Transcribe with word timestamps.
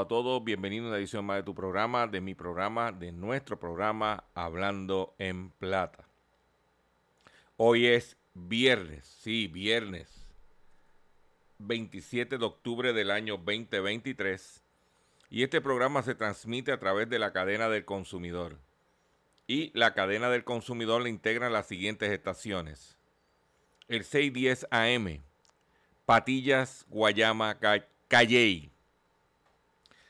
A 0.00 0.08
todos. 0.08 0.42
Bienvenido 0.42 0.86
a 0.86 0.88
una 0.88 0.98
edición 0.98 1.24
más 1.24 1.36
de 1.36 1.42
tu 1.42 1.54
programa, 1.54 2.06
de 2.06 2.20
mi 2.20 2.34
programa, 2.34 2.92
de 2.92 3.12
nuestro 3.12 3.58
programa 3.58 4.24
Hablando 4.34 5.14
en 5.18 5.50
Plata. 5.50 6.06
Hoy 7.56 7.86
es 7.86 8.16
viernes, 8.34 9.04
sí, 9.06 9.46
viernes, 9.46 10.26
27 11.58 12.38
de 12.38 12.44
octubre 12.44 12.92
del 12.92 13.10
año 13.10 13.36
2023. 13.36 14.62
Y 15.28 15.42
este 15.42 15.60
programa 15.60 16.02
se 16.02 16.14
transmite 16.14 16.72
a 16.72 16.80
través 16.80 17.08
de 17.08 17.18
la 17.18 17.32
cadena 17.32 17.68
del 17.68 17.84
consumidor. 17.84 18.58
Y 19.46 19.70
la 19.78 19.94
cadena 19.94 20.30
del 20.30 20.44
consumidor 20.44 21.02
le 21.02 21.10
integran 21.10 21.52
las 21.52 21.66
siguientes 21.66 22.10
estaciones. 22.10 22.96
El 23.88 24.04
610 24.04 24.66
AM, 24.70 25.22
Patillas, 26.06 26.86
Guayama, 26.88 27.58
Ca- 27.58 27.86
Calley. 28.08 28.72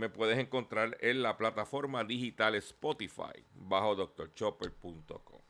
me 0.00 0.08
puedes 0.08 0.38
encontrar 0.38 0.96
en 1.00 1.22
la 1.22 1.36
plataforma 1.36 2.02
digital 2.04 2.54
Spotify 2.56 3.44
bajo 3.54 3.94
drchopper.com. 3.94 5.42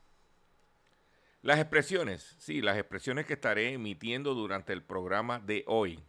Las 1.41 1.59
expresiones, 1.59 2.35
sí, 2.37 2.61
las 2.61 2.77
expresiones 2.77 3.25
que 3.25 3.33
estaré 3.33 3.71
emitiendo 3.71 4.35
durante 4.35 4.73
el 4.73 4.83
programa 4.83 5.39
de 5.39 5.63
hoy, 5.67 6.03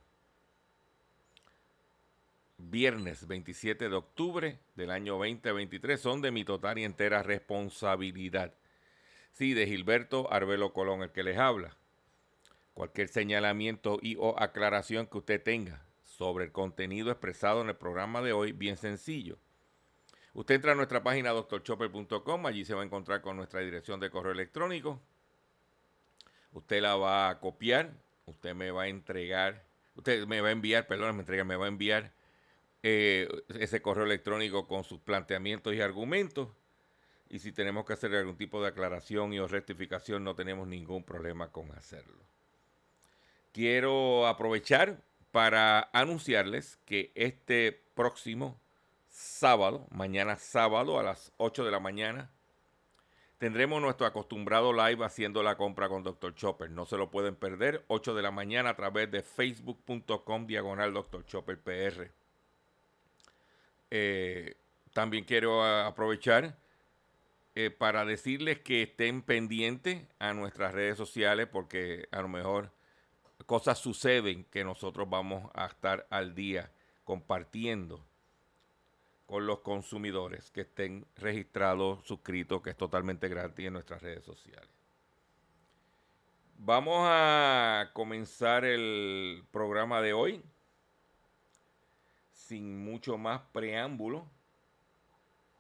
viernes 2.59 3.27
27 3.27 3.89
de 3.89 3.95
octubre 3.95 4.59
del 4.75 4.91
año 4.91 5.17
2023, 5.17 5.99
son 5.99 6.21
de 6.21 6.33
mi 6.33 6.45
total 6.45 6.79
y 6.79 6.85
entera 6.85 7.23
responsabilidad. 7.23 8.55
Sí, 9.31 9.55
de 9.55 9.67
Gilberto 9.67 10.31
Arbelo 10.31 10.75
Colón, 10.75 11.03
el 11.03 11.13
que 11.13 11.23
les 11.23 11.39
habla. 11.39 11.77
Cualquier 12.75 13.09
señalamiento 13.09 13.99
y 14.03 14.17
o 14.17 14.39
aclaración 14.39 15.07
que 15.07 15.19
usted 15.19 15.43
tenga 15.43 15.83
sobre 16.23 16.45
el 16.45 16.53
contenido 16.53 17.11
expresado 17.11 17.63
en 17.63 17.69
el 17.69 17.75
programa 17.75 18.23
de 18.23 18.33
hoy, 18.33 18.53
bien 18.53 18.77
sencillo. 18.77 19.39
Usted 20.35 20.55
entra 20.55 20.71
a 20.71 20.75
nuestra 20.77 21.03
página 21.03 21.31
doctorchopper.com, 21.31 22.47
allí 22.47 22.65
se 22.65 22.75
va 22.75 22.83
a 22.83 22.85
encontrar 22.85 23.23
con 23.23 23.37
nuestra 23.37 23.59
dirección 23.59 23.99
de 23.99 24.09
correo 24.09 24.31
electrónico. 24.31 25.01
Usted 26.53 26.81
la 26.81 26.95
va 26.95 27.29
a 27.29 27.41
copiar, 27.41 27.91
usted 28.27 28.55
me 28.55 28.71
va 28.71 28.83
a 28.83 28.87
entregar, 28.87 29.65
usted 29.97 30.25
me 30.29 30.41
va 30.41 30.51
a 30.51 30.53
enviar, 30.53 30.87
perdón, 30.87 31.17
me 31.17 31.23
entrega, 31.23 31.43
me 31.43 31.57
va 31.57 31.65
a 31.65 31.69
enviar 31.69 32.13
eh, 32.85 33.29
ese 33.59 33.83
correo 33.83 34.05
electrónico 34.05 34.69
con 34.69 34.85
sus 34.85 35.01
planteamientos 35.01 35.75
y 35.75 35.81
argumentos. 35.81 36.51
Y 37.31 37.41
si 37.41 37.51
tenemos 37.51 37.85
que 37.85 37.95
hacer 37.95 38.15
algún 38.15 38.37
tipo 38.37 38.63
de 38.63 38.69
aclaración 38.69 39.33
y 39.33 39.41
o 39.41 39.49
rectificación, 39.49 40.23
no 40.23 40.37
tenemos 40.37 40.69
ningún 40.69 41.03
problema 41.03 41.51
con 41.51 41.73
hacerlo. 41.73 42.23
Quiero 43.51 44.29
aprovechar 44.29 45.03
para 45.33 45.89
anunciarles 45.93 46.79
que 46.85 47.11
este 47.15 47.73
próximo 47.95 48.61
sábado, 49.09 49.87
mañana 49.91 50.37
sábado 50.37 50.99
a 51.01 51.03
las 51.03 51.33
8 51.39 51.65
de 51.65 51.71
la 51.71 51.81
mañana, 51.81 52.31
tendremos 53.39 53.83
nuestro 53.83 54.07
acostumbrado 54.07 54.73
live 54.73 55.05
haciendo 55.05 55.43
la 55.43 55.57
compra 55.57 55.89
con 55.89 56.05
Dr. 56.05 56.35
Chopper. 56.35 56.71
No 56.71 56.87
se 56.87 56.97
lo 56.97 57.11
pueden 57.11 57.35
perder, 57.35 57.85
8 57.89 58.15
de 58.15 58.23
la 58.23 58.31
mañana 58.31 58.71
a 58.71 58.77
través 58.77 59.11
de 59.11 59.23
facebook.com 59.23 60.47
diagonal 60.47 60.93
Dr. 60.93 61.25
Chopper 61.25 61.59
PR. 61.59 62.11
Eh, 63.91 64.55
también 64.93 65.25
quiero 65.25 65.65
aprovechar 65.65 66.57
eh, 67.55 67.71
para 67.71 68.05
decirles 68.05 68.61
que 68.61 68.83
estén 68.83 69.23
pendientes 69.23 70.07
a 70.19 70.35
nuestras 70.35 70.73
redes 70.73 70.97
sociales 70.97 71.49
porque 71.51 72.07
a 72.11 72.23
lo 72.23 72.29
mejor 72.29 72.71
cosas 73.45 73.79
suceden 73.79 74.45
que 74.45 74.65
nosotros 74.65 75.09
vamos 75.09 75.51
a 75.55 75.67
estar 75.67 76.07
al 76.11 76.35
día 76.35 76.71
compartiendo 77.05 78.05
con 79.27 79.47
los 79.47 79.61
consumidores 79.61 80.51
que 80.51 80.63
estén 80.63 81.07
registrados, 81.17 82.05
suscritos, 82.07 82.61
que 82.63 82.71
es 82.71 82.77
totalmente 82.77 83.29
gratis 83.29 83.67
en 83.67 83.73
nuestras 83.73 84.03
redes 84.03 84.25
sociales. 84.25 84.69
Vamos 86.59 87.07
a 87.09 87.91
comenzar 87.93 88.65
el 88.65 89.43
programa 89.51 90.01
de 90.01 90.13
hoy 90.13 90.43
sin 92.33 92.85
mucho 92.85 93.17
más 93.17 93.41
preámbulo, 93.53 94.27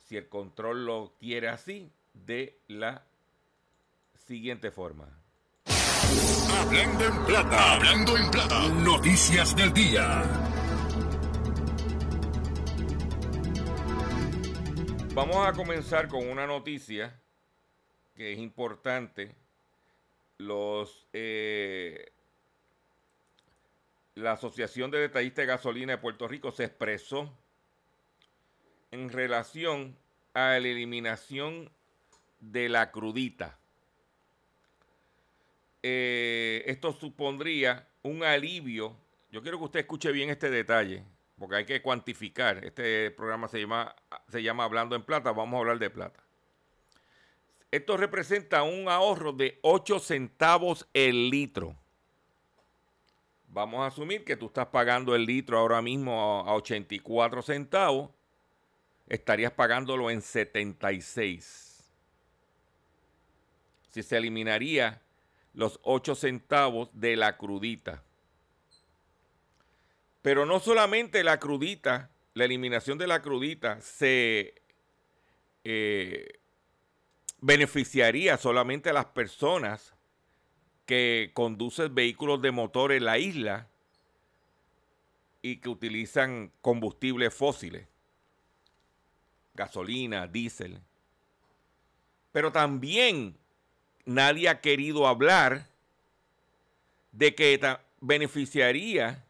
si 0.06 0.16
el 0.16 0.28
control 0.28 0.84
lo 0.84 1.14
quiere 1.18 1.48
así, 1.48 1.90
de 2.12 2.58
la 2.68 3.04
siguiente 4.26 4.70
forma. 4.70 5.08
Hablando 6.60 7.04
en 7.06 7.24
plata, 7.24 7.74
hablando 7.74 8.16
en 8.16 8.30
plata. 8.30 8.68
Noticias 8.68 9.56
del 9.56 9.72
día. 9.72 10.22
Vamos 15.14 15.46
a 15.46 15.52
comenzar 15.52 16.08
con 16.08 16.28
una 16.28 16.46
noticia 16.46 17.20
que 18.14 18.32
es 18.32 18.38
importante. 18.38 19.34
Los 20.38 21.06
eh, 21.12 22.12
la 24.14 24.32
Asociación 24.32 24.90
de 24.90 24.98
Detallistas 24.98 25.42
de 25.42 25.46
Gasolina 25.46 25.92
de 25.92 25.98
Puerto 25.98 26.28
Rico 26.28 26.52
se 26.52 26.64
expresó 26.64 27.32
en 28.90 29.10
relación 29.10 29.96
a 30.34 30.50
la 30.50 30.56
eliminación 30.58 31.70
de 32.40 32.68
la 32.68 32.90
crudita. 32.90 33.58
Eh, 35.82 36.62
esto 36.66 36.92
supondría 36.92 37.88
un 38.02 38.22
alivio. 38.22 38.96
Yo 39.30 39.42
quiero 39.42 39.58
que 39.58 39.64
usted 39.64 39.80
escuche 39.80 40.12
bien 40.12 40.30
este 40.30 40.50
detalle, 40.50 41.04
porque 41.38 41.56
hay 41.56 41.64
que 41.64 41.82
cuantificar. 41.82 42.64
Este 42.64 43.10
programa 43.10 43.48
se 43.48 43.60
llama, 43.60 43.94
se 44.28 44.42
llama 44.42 44.64
Hablando 44.64 44.94
en 44.94 45.02
Plata, 45.02 45.32
vamos 45.32 45.56
a 45.56 45.60
hablar 45.60 45.78
de 45.78 45.90
plata. 45.90 46.22
Esto 47.70 47.96
representa 47.96 48.62
un 48.62 48.88
ahorro 48.88 49.32
de 49.32 49.58
8 49.62 49.98
centavos 49.98 50.86
el 50.92 51.30
litro. 51.30 51.74
Vamos 53.48 53.80
a 53.80 53.86
asumir 53.86 54.24
que 54.24 54.36
tú 54.36 54.46
estás 54.46 54.66
pagando 54.66 55.14
el 55.14 55.24
litro 55.24 55.58
ahora 55.58 55.80
mismo 55.82 56.44
a 56.46 56.54
84 56.54 57.42
centavos. 57.42 58.10
Estarías 59.08 59.52
pagándolo 59.52 60.10
en 60.10 60.22
76. 60.22 61.82
Si 63.90 64.02
se 64.02 64.16
eliminaría 64.16 65.02
los 65.54 65.80
8 65.82 66.14
centavos 66.14 66.90
de 66.92 67.16
la 67.16 67.36
crudita. 67.36 68.02
Pero 70.22 70.46
no 70.46 70.60
solamente 70.60 71.24
la 71.24 71.38
crudita, 71.38 72.10
la 72.34 72.44
eliminación 72.44 72.96
de 72.98 73.06
la 73.06 73.20
crudita 73.22 73.80
se 73.80 74.54
eh, 75.64 76.38
beneficiaría 77.40 78.38
solamente 78.38 78.90
a 78.90 78.92
las 78.92 79.06
personas 79.06 79.94
que 80.86 81.30
conducen 81.34 81.94
vehículos 81.94 82.40
de 82.40 82.50
motor 82.50 82.92
en 82.92 83.04
la 83.04 83.18
isla 83.18 83.68
y 85.42 85.56
que 85.56 85.68
utilizan 85.68 86.52
combustibles 86.60 87.34
fósiles, 87.34 87.88
gasolina, 89.54 90.28
diésel. 90.28 90.80
Pero 92.30 92.52
también 92.52 93.36
nadie 94.04 94.48
ha 94.48 94.60
querido 94.60 95.06
hablar 95.06 95.66
de 97.12 97.34
que 97.34 97.60
beneficiaría 98.00 99.24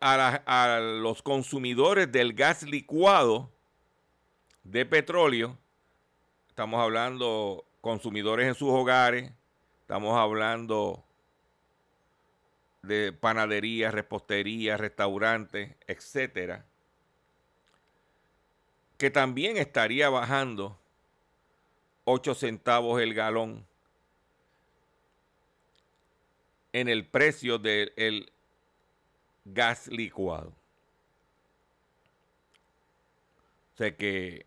a, 0.00 0.78
los 0.80 1.22
consumidores 1.22 2.10
del 2.12 2.34
gas 2.34 2.62
licuado 2.62 3.50
de 4.62 4.86
petróleo. 4.86 5.58
Estamos 6.48 6.80
hablando 6.80 7.64
consumidores 7.80 8.46
en 8.46 8.54
sus 8.54 8.70
hogares, 8.70 9.32
estamos 9.80 10.16
hablando 10.16 11.02
de 12.82 13.12
panaderías, 13.12 13.92
reposterías, 13.92 14.78
restaurantes, 14.78 15.74
etcétera, 15.86 16.64
que 18.98 19.10
también 19.10 19.56
estaría 19.56 20.08
bajando 20.10 20.78
8 22.04 22.34
centavos 22.34 23.00
el 23.00 23.14
galón 23.14 23.66
en 26.72 26.88
el 26.88 27.06
precio 27.06 27.58
del 27.58 28.30
gas 29.44 29.88
licuado. 29.88 30.52
O 33.74 33.76
sea 33.76 33.96
que, 33.96 34.46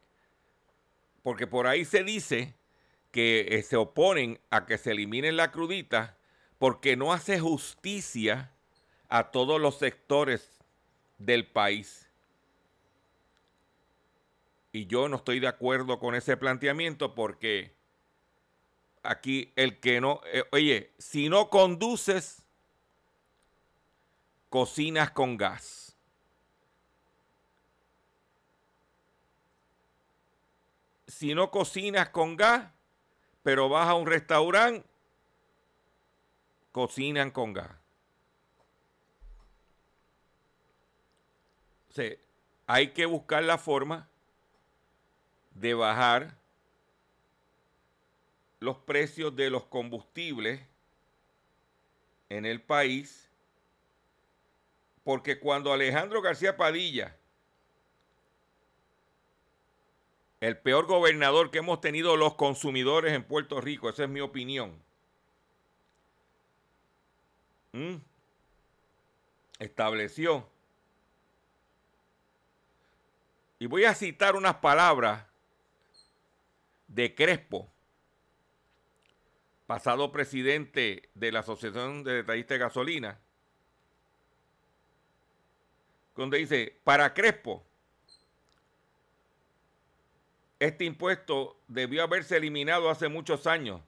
porque 1.23 1.47
por 1.47 1.67
ahí 1.67 1.83
se 1.85 2.03
dice 2.03 2.53
que 3.11 3.47
eh, 3.49 3.63
se 3.63 3.75
oponen 3.75 4.39
a 4.49 4.65
que 4.65 4.77
se 4.77 4.91
elimine 4.91 5.31
la 5.31 5.51
crudita 5.51 6.17
porque 6.59 6.95
no 6.95 7.13
hace 7.13 7.39
justicia 7.39 8.51
a 9.09 9.31
todos 9.31 9.59
los 9.59 9.77
sectores 9.77 10.49
del 11.17 11.45
país. 11.45 12.06
Y 14.77 14.85
yo 14.85 15.09
no 15.09 15.15
estoy 15.15 15.39
de 15.39 15.47
acuerdo 15.47 15.97
con 15.97 16.13
ese 16.13 16.37
planteamiento 16.37 17.15
porque 17.15 17.73
aquí 19.01 19.51
el 19.55 19.79
que 19.79 19.99
no, 19.99 20.21
eh, 20.31 20.43
oye, 20.51 20.93
si 20.99 21.29
no 21.29 21.49
conduces, 21.49 22.43
cocinas 24.49 25.09
con 25.09 25.35
gas. 25.35 25.97
Si 31.07 31.33
no 31.33 31.49
cocinas 31.49 32.09
con 32.09 32.35
gas, 32.37 32.71
pero 33.41 33.69
vas 33.69 33.87
a 33.87 33.95
un 33.95 34.05
restaurante, 34.05 34.87
cocinan 36.71 37.31
con 37.31 37.53
gas. 37.53 37.71
O 41.89 41.93
sea, 41.93 42.15
hay 42.67 42.93
que 42.93 43.07
buscar 43.07 43.43
la 43.43 43.57
forma 43.57 44.07
de 45.59 45.73
bajar 45.73 46.37
los 48.59 48.77
precios 48.77 49.35
de 49.35 49.49
los 49.49 49.65
combustibles 49.65 50.61
en 52.29 52.45
el 52.45 52.61
país, 52.61 53.29
porque 55.03 55.39
cuando 55.39 55.73
Alejandro 55.73 56.21
García 56.21 56.57
Padilla, 56.57 57.15
el 60.39 60.57
peor 60.57 60.85
gobernador 60.85 61.49
que 61.49 61.59
hemos 61.59 61.81
tenido 61.81 62.15
los 62.17 62.35
consumidores 62.35 63.13
en 63.13 63.23
Puerto 63.23 63.59
Rico, 63.59 63.89
esa 63.89 64.03
es 64.03 64.09
mi 64.09 64.21
opinión, 64.21 64.79
estableció, 69.59 70.47
y 73.59 73.65
voy 73.65 73.85
a 73.85 73.95
citar 73.95 74.35
unas 74.35 74.55
palabras 74.55 75.25
de 76.87 77.13
Crespo, 77.15 77.71
pasado 79.65 80.11
presidente 80.11 81.09
de 81.13 81.31
la 81.31 81.39
Asociación 81.39 82.03
de 82.03 82.13
Detallistas 82.13 82.55
de 82.55 82.59
Gasolina, 82.59 83.19
donde 86.15 86.39
dice, 86.39 86.79
para 86.83 87.13
Crespo, 87.13 87.63
este 90.59 90.85
impuesto 90.85 91.59
debió 91.67 92.03
haberse 92.03 92.37
eliminado 92.37 92.89
hace 92.89 93.09
muchos 93.09 93.45
años, 93.45 93.81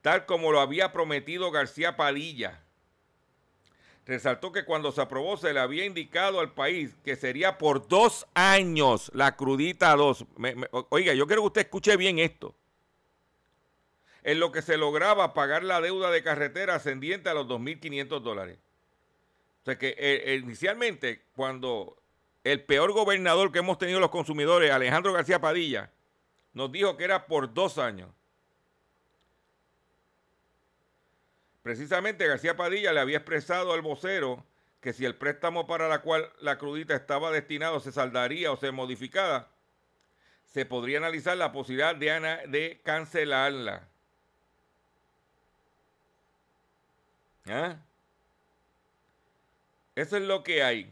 tal 0.00 0.24
como 0.24 0.52
lo 0.52 0.60
había 0.60 0.92
prometido 0.92 1.50
García 1.50 1.96
Padilla 1.96 2.62
resaltó 4.08 4.52
que 4.52 4.64
cuando 4.64 4.90
se 4.90 5.02
aprobó 5.02 5.36
se 5.36 5.52
le 5.52 5.60
había 5.60 5.84
indicado 5.84 6.40
al 6.40 6.54
país 6.54 6.96
que 7.04 7.14
sería 7.14 7.58
por 7.58 7.86
dos 7.88 8.26
años 8.32 9.10
la 9.14 9.36
crudita 9.36 9.94
2. 9.94 10.24
oiga, 10.88 11.12
yo 11.12 11.26
quiero 11.26 11.42
que 11.42 11.46
usted 11.48 11.60
escuche 11.60 11.96
bien 11.98 12.18
esto. 12.18 12.54
En 14.22 14.40
lo 14.40 14.50
que 14.50 14.62
se 14.62 14.78
lograba 14.78 15.34
pagar 15.34 15.62
la 15.62 15.82
deuda 15.82 16.10
de 16.10 16.22
carretera 16.22 16.76
ascendiente 16.76 17.28
a 17.28 17.34
los 17.34 17.46
2.500 17.46 18.20
dólares. 18.20 18.58
O 19.62 19.64
sea 19.66 19.78
que 19.78 19.88
eh, 19.88 19.96
eh, 19.98 20.40
inicialmente, 20.42 21.26
cuando 21.34 22.02
el 22.44 22.64
peor 22.64 22.92
gobernador 22.92 23.52
que 23.52 23.58
hemos 23.58 23.76
tenido 23.76 24.00
los 24.00 24.10
consumidores, 24.10 24.70
Alejandro 24.70 25.12
García 25.12 25.38
Padilla, 25.38 25.92
nos 26.54 26.72
dijo 26.72 26.96
que 26.96 27.04
era 27.04 27.26
por 27.26 27.52
dos 27.52 27.76
años. 27.76 28.08
Precisamente 31.68 32.26
García 32.26 32.56
Padilla 32.56 32.94
le 32.94 33.00
había 33.00 33.18
expresado 33.18 33.74
al 33.74 33.82
vocero 33.82 34.42
que 34.80 34.94
si 34.94 35.04
el 35.04 35.14
préstamo 35.14 35.66
para 35.66 35.86
la 35.86 36.00
cual 36.00 36.32
la 36.40 36.56
crudita 36.56 36.94
estaba 36.94 37.30
destinado 37.30 37.78
se 37.78 37.92
saldaría 37.92 38.50
o 38.50 38.56
se 38.56 38.72
modificada, 38.72 39.50
se 40.46 40.64
podría 40.64 40.96
analizar 40.96 41.36
la 41.36 41.52
posibilidad 41.52 41.94
de, 41.94 42.08
de 42.48 42.80
cancelarla. 42.82 43.86
¿Ah? 47.48 47.76
Eso 49.94 50.16
es 50.16 50.22
lo 50.22 50.42
que 50.42 50.62
hay. 50.62 50.90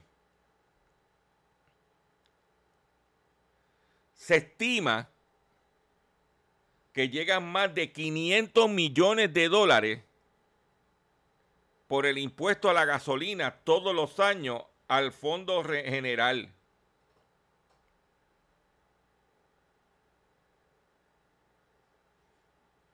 Se 4.14 4.36
estima 4.36 5.08
que 6.92 7.08
llegan 7.08 7.50
más 7.50 7.74
de 7.74 7.90
500 7.92 8.68
millones 8.68 9.32
de 9.32 9.48
dólares 9.48 10.05
por 11.86 12.06
el 12.06 12.18
impuesto 12.18 12.68
a 12.68 12.74
la 12.74 12.84
gasolina 12.84 13.60
todos 13.64 13.94
los 13.94 14.18
años 14.20 14.62
al 14.88 15.12
Fondo 15.12 15.62
General. 15.62 16.52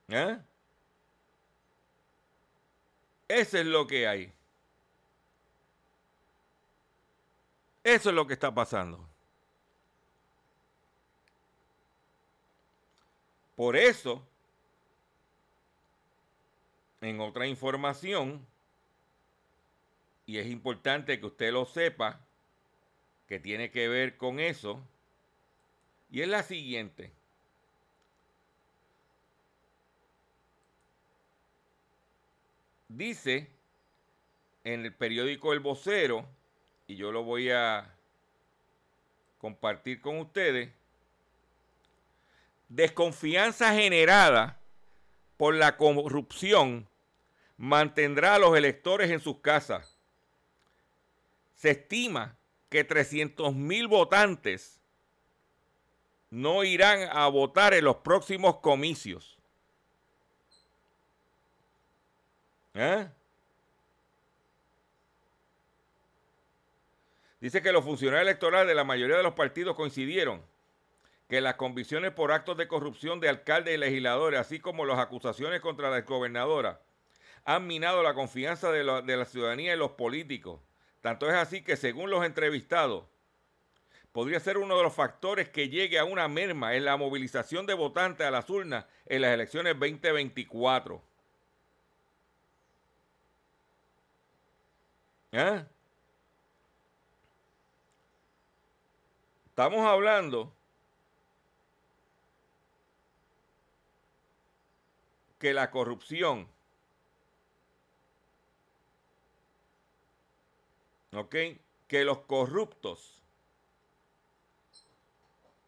¿Eh? 0.08 0.38
Eso 3.28 3.58
es 3.58 3.66
lo 3.66 3.86
que 3.86 4.06
hay. 4.06 4.32
Eso 7.82 8.10
es 8.10 8.14
lo 8.14 8.26
que 8.26 8.34
está 8.34 8.54
pasando. 8.54 9.08
Por 13.56 13.76
eso, 13.76 14.22
en 17.00 17.20
otra 17.20 17.46
información, 17.46 18.46
y 20.26 20.38
es 20.38 20.46
importante 20.46 21.18
que 21.18 21.26
usted 21.26 21.52
lo 21.52 21.64
sepa, 21.64 22.20
que 23.26 23.38
tiene 23.40 23.70
que 23.70 23.88
ver 23.88 24.16
con 24.16 24.40
eso, 24.40 24.80
y 26.10 26.20
es 26.20 26.28
la 26.28 26.42
siguiente. 26.42 27.12
Dice 32.88 33.48
en 34.64 34.84
el 34.84 34.94
periódico 34.94 35.52
El 35.52 35.60
Vocero, 35.60 36.26
y 36.86 36.96
yo 36.96 37.10
lo 37.10 37.22
voy 37.22 37.50
a 37.50 37.94
compartir 39.38 40.00
con 40.00 40.18
ustedes, 40.18 40.70
desconfianza 42.68 43.74
generada 43.74 44.58
por 45.36 45.54
la 45.54 45.76
corrupción 45.76 46.86
mantendrá 47.56 48.36
a 48.36 48.38
los 48.38 48.56
electores 48.56 49.10
en 49.10 49.20
sus 49.20 49.38
casas. 49.40 49.91
Se 51.62 51.70
estima 51.70 52.36
que 52.70 52.82
300 52.82 53.54
mil 53.54 53.86
votantes 53.86 54.80
no 56.28 56.64
irán 56.64 57.08
a 57.12 57.28
votar 57.28 57.72
en 57.72 57.84
los 57.84 57.98
próximos 57.98 58.56
comicios. 58.56 59.38
¿Eh? 62.74 63.06
Dice 67.40 67.62
que 67.62 67.70
los 67.70 67.84
funcionarios 67.84 68.22
electorales 68.22 68.66
de 68.66 68.74
la 68.74 68.82
mayoría 68.82 69.18
de 69.18 69.22
los 69.22 69.34
partidos 69.34 69.76
coincidieron 69.76 70.42
que 71.28 71.40
las 71.40 71.54
convicciones 71.54 72.10
por 72.10 72.32
actos 72.32 72.56
de 72.56 72.66
corrupción 72.66 73.20
de 73.20 73.28
alcaldes 73.28 73.76
y 73.76 73.78
legisladores, 73.78 74.40
así 74.40 74.58
como 74.58 74.84
las 74.84 74.98
acusaciones 74.98 75.60
contra 75.60 75.90
la 75.90 76.00
gobernadora, 76.00 76.80
han 77.44 77.68
minado 77.68 78.02
la 78.02 78.14
confianza 78.14 78.72
de 78.72 78.82
la, 78.82 79.00
de 79.00 79.16
la 79.16 79.26
ciudadanía 79.26 79.74
en 79.74 79.78
los 79.78 79.92
políticos. 79.92 80.58
Tanto 81.02 81.28
es 81.28 81.34
así 81.34 81.62
que 81.62 81.76
según 81.76 82.10
los 82.10 82.24
entrevistados, 82.24 83.04
podría 84.12 84.40
ser 84.40 84.56
uno 84.56 84.76
de 84.76 84.84
los 84.84 84.94
factores 84.94 85.48
que 85.48 85.68
llegue 85.68 85.98
a 85.98 86.04
una 86.04 86.28
merma 86.28 86.74
en 86.74 86.84
la 86.84 86.96
movilización 86.96 87.66
de 87.66 87.74
votantes 87.74 88.26
a 88.26 88.30
las 88.30 88.48
urnas 88.48 88.86
en 89.06 89.22
las 89.22 89.34
elecciones 89.34 89.78
2024. 89.78 91.02
¿Eh? 95.32 95.64
Estamos 99.46 99.86
hablando 99.86 100.54
que 105.38 105.52
la 105.52 105.70
corrupción, 105.72 106.46
Que 111.88 112.04
los 112.04 112.20
corruptos 112.20 113.22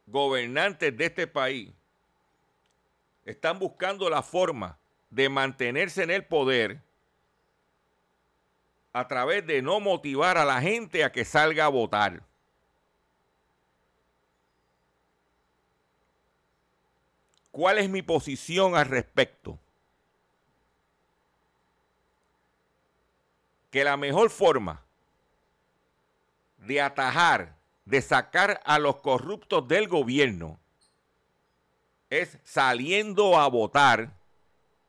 gobernantes 0.06 0.96
de 0.96 1.04
este 1.04 1.26
país 1.26 1.70
están 3.26 3.58
buscando 3.58 4.08
la 4.08 4.22
forma 4.22 4.78
de 5.10 5.28
mantenerse 5.28 6.02
en 6.02 6.10
el 6.10 6.24
poder 6.24 6.80
a 8.94 9.06
través 9.06 9.46
de 9.46 9.60
no 9.60 9.80
motivar 9.80 10.38
a 10.38 10.44
la 10.44 10.62
gente 10.62 11.04
a 11.04 11.12
que 11.12 11.24
salga 11.24 11.66
a 11.66 11.68
votar. 11.68 12.22
¿Cuál 17.50 17.78
es 17.78 17.90
mi 17.90 18.02
posición 18.02 18.76
al 18.76 18.86
respecto? 18.86 19.58
Que 23.70 23.84
la 23.84 23.96
mejor 23.96 24.30
forma 24.30 24.83
de 26.66 26.80
atajar, 26.80 27.56
de 27.84 28.00
sacar 28.02 28.60
a 28.64 28.78
los 28.78 28.96
corruptos 28.96 29.66
del 29.68 29.88
gobierno 29.88 30.58
es 32.10 32.38
saliendo 32.44 33.38
a 33.38 33.48
votar 33.48 34.12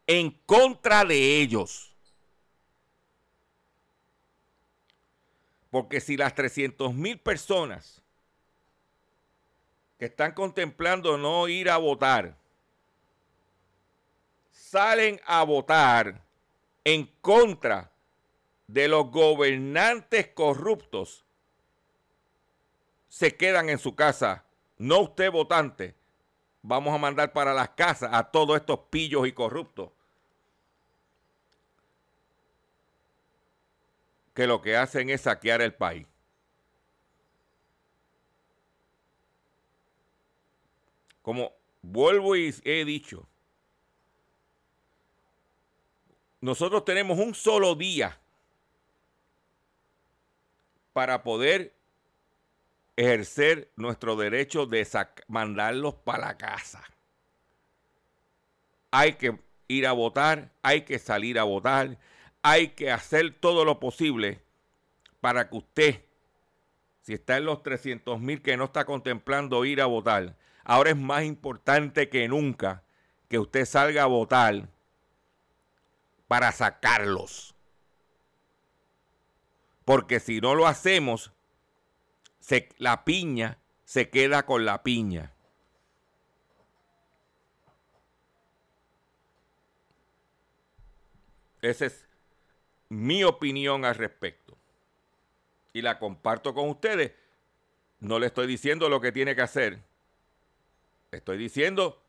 en 0.08 0.32
contra 0.46 1.04
de 1.06 1.42
ellos. 1.42 1.92
Porque 5.72 6.00
si 6.00 6.16
las 6.16 6.36
300 6.36 6.94
mil 6.94 7.20
personas 7.20 8.02
que 9.98 10.06
están 10.06 10.34
contemplando 10.34 11.18
no 11.18 11.48
ir 11.48 11.70
a 11.70 11.78
votar 11.78 12.38
salen 14.52 15.20
a 15.26 15.44
votar 15.44 16.22
en 16.84 17.08
contra 17.22 17.92
de 18.68 18.88
los 18.88 19.10
gobernantes 19.10 20.28
corruptos, 20.28 21.25
se 23.16 23.34
quedan 23.38 23.70
en 23.70 23.80
su 23.80 23.96
casa. 23.96 24.44
No 24.78 25.00
usted 25.00 25.32
votante. 25.32 25.96
Vamos 26.62 26.94
a 26.94 26.98
mandar 26.98 27.32
para 27.32 27.54
las 27.54 27.70
casas 27.70 28.10
a 28.12 28.30
todos 28.30 28.58
estos 28.58 28.78
pillos 28.90 29.26
y 29.26 29.32
corruptos. 29.32 29.90
Que 34.34 34.46
lo 34.46 34.62
que 34.62 34.76
hacen 34.76 35.10
es 35.10 35.22
saquear 35.22 35.62
el 35.62 35.74
país. 35.74 36.06
Como 41.22 41.54
vuelvo 41.82 42.36
y 42.36 42.54
he 42.66 42.84
dicho, 42.84 43.26
nosotros 46.42 46.84
tenemos 46.84 47.18
un 47.18 47.34
solo 47.34 47.76
día 47.76 48.20
para 50.92 51.24
poder 51.24 51.74
ejercer 52.96 53.72
nuestro 53.76 54.16
derecho 54.16 54.66
de 54.66 54.88
mandarlos 55.28 55.96
para 55.96 56.28
la 56.28 56.38
casa. 56.38 56.84
Hay 58.92 59.14
que 59.14 59.38
ir 59.68 59.88
a 59.88 59.92
votar, 59.92 60.54
hay 60.62 60.82
que 60.82 61.00
salir 61.00 61.38
a 61.38 61.44
votar, 61.44 61.98
hay 62.42 62.70
que 62.70 62.92
hacer 62.92 63.34
todo 63.40 63.66
lo 63.66 63.80
posible 63.80 64.42
para 65.20 65.50
que 65.50 65.58
usted, 65.58 66.02
si 67.02 67.14
está 67.14 67.38
en 67.38 67.46
los 67.46 67.64
300 67.64 68.20
mil 68.20 68.42
que 68.42 68.58
no 68.58 68.66
está 68.66 68.86
contemplando 68.86 69.66
ir 69.66 69.82
a 69.82 69.86
votar, 69.88 70.38
ahora 70.64 70.92
es 70.92 70.98
más 70.98 71.24
importante 71.24 72.10
que 72.10 72.28
nunca 72.28 72.84
que 73.28 73.40
usted 73.40 73.66
salga 73.66 74.04
a 74.04 74.08
votar 74.08 74.70
para 76.28 76.52
sacarlos. 76.52 77.56
Porque 79.84 80.20
si 80.20 80.40
no 80.42 80.56
lo 80.56 80.68
hacemos, 80.68 81.32
se, 82.46 82.70
la 82.78 83.04
piña 83.04 83.58
se 83.86 84.12
queda 84.12 84.46
con 84.46 84.66
la 84.66 84.84
piña. 84.84 85.34
Esa 91.64 91.88
es 91.88 92.08
mi 92.90 93.24
opinión 93.24 93.84
al 93.84 93.96
respecto. 93.96 94.56
Y 95.74 95.82
la 95.82 95.98
comparto 95.98 96.54
con 96.54 96.70
ustedes. 96.70 97.14
No 98.00 98.20
le 98.20 98.28
estoy 98.28 98.46
diciendo 98.46 98.90
lo 98.90 99.02
que 99.02 99.12
tiene 99.12 99.36
que 99.36 99.42
hacer. 99.42 99.80
Estoy 101.12 101.40
diciendo 101.40 102.00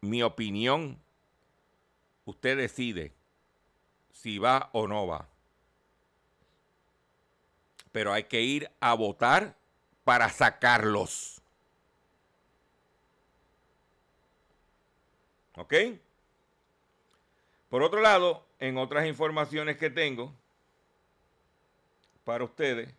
mi 0.00 0.24
opinión. 0.24 1.00
Usted 2.24 2.56
decide 2.56 3.12
si 4.10 4.38
va 4.38 4.70
o 4.72 4.88
no 4.88 5.06
va. 5.06 5.28
Pero 7.94 8.12
hay 8.12 8.24
que 8.24 8.42
ir 8.42 8.68
a 8.80 8.92
votar 8.94 9.54
para 10.02 10.28
sacarlos. 10.28 11.40
¿Ok? 15.56 15.74
Por 17.70 17.84
otro 17.84 18.00
lado, 18.00 18.44
en 18.58 18.78
otras 18.78 19.06
informaciones 19.06 19.76
que 19.76 19.90
tengo 19.90 20.34
para 22.24 22.42
ustedes, 22.42 22.92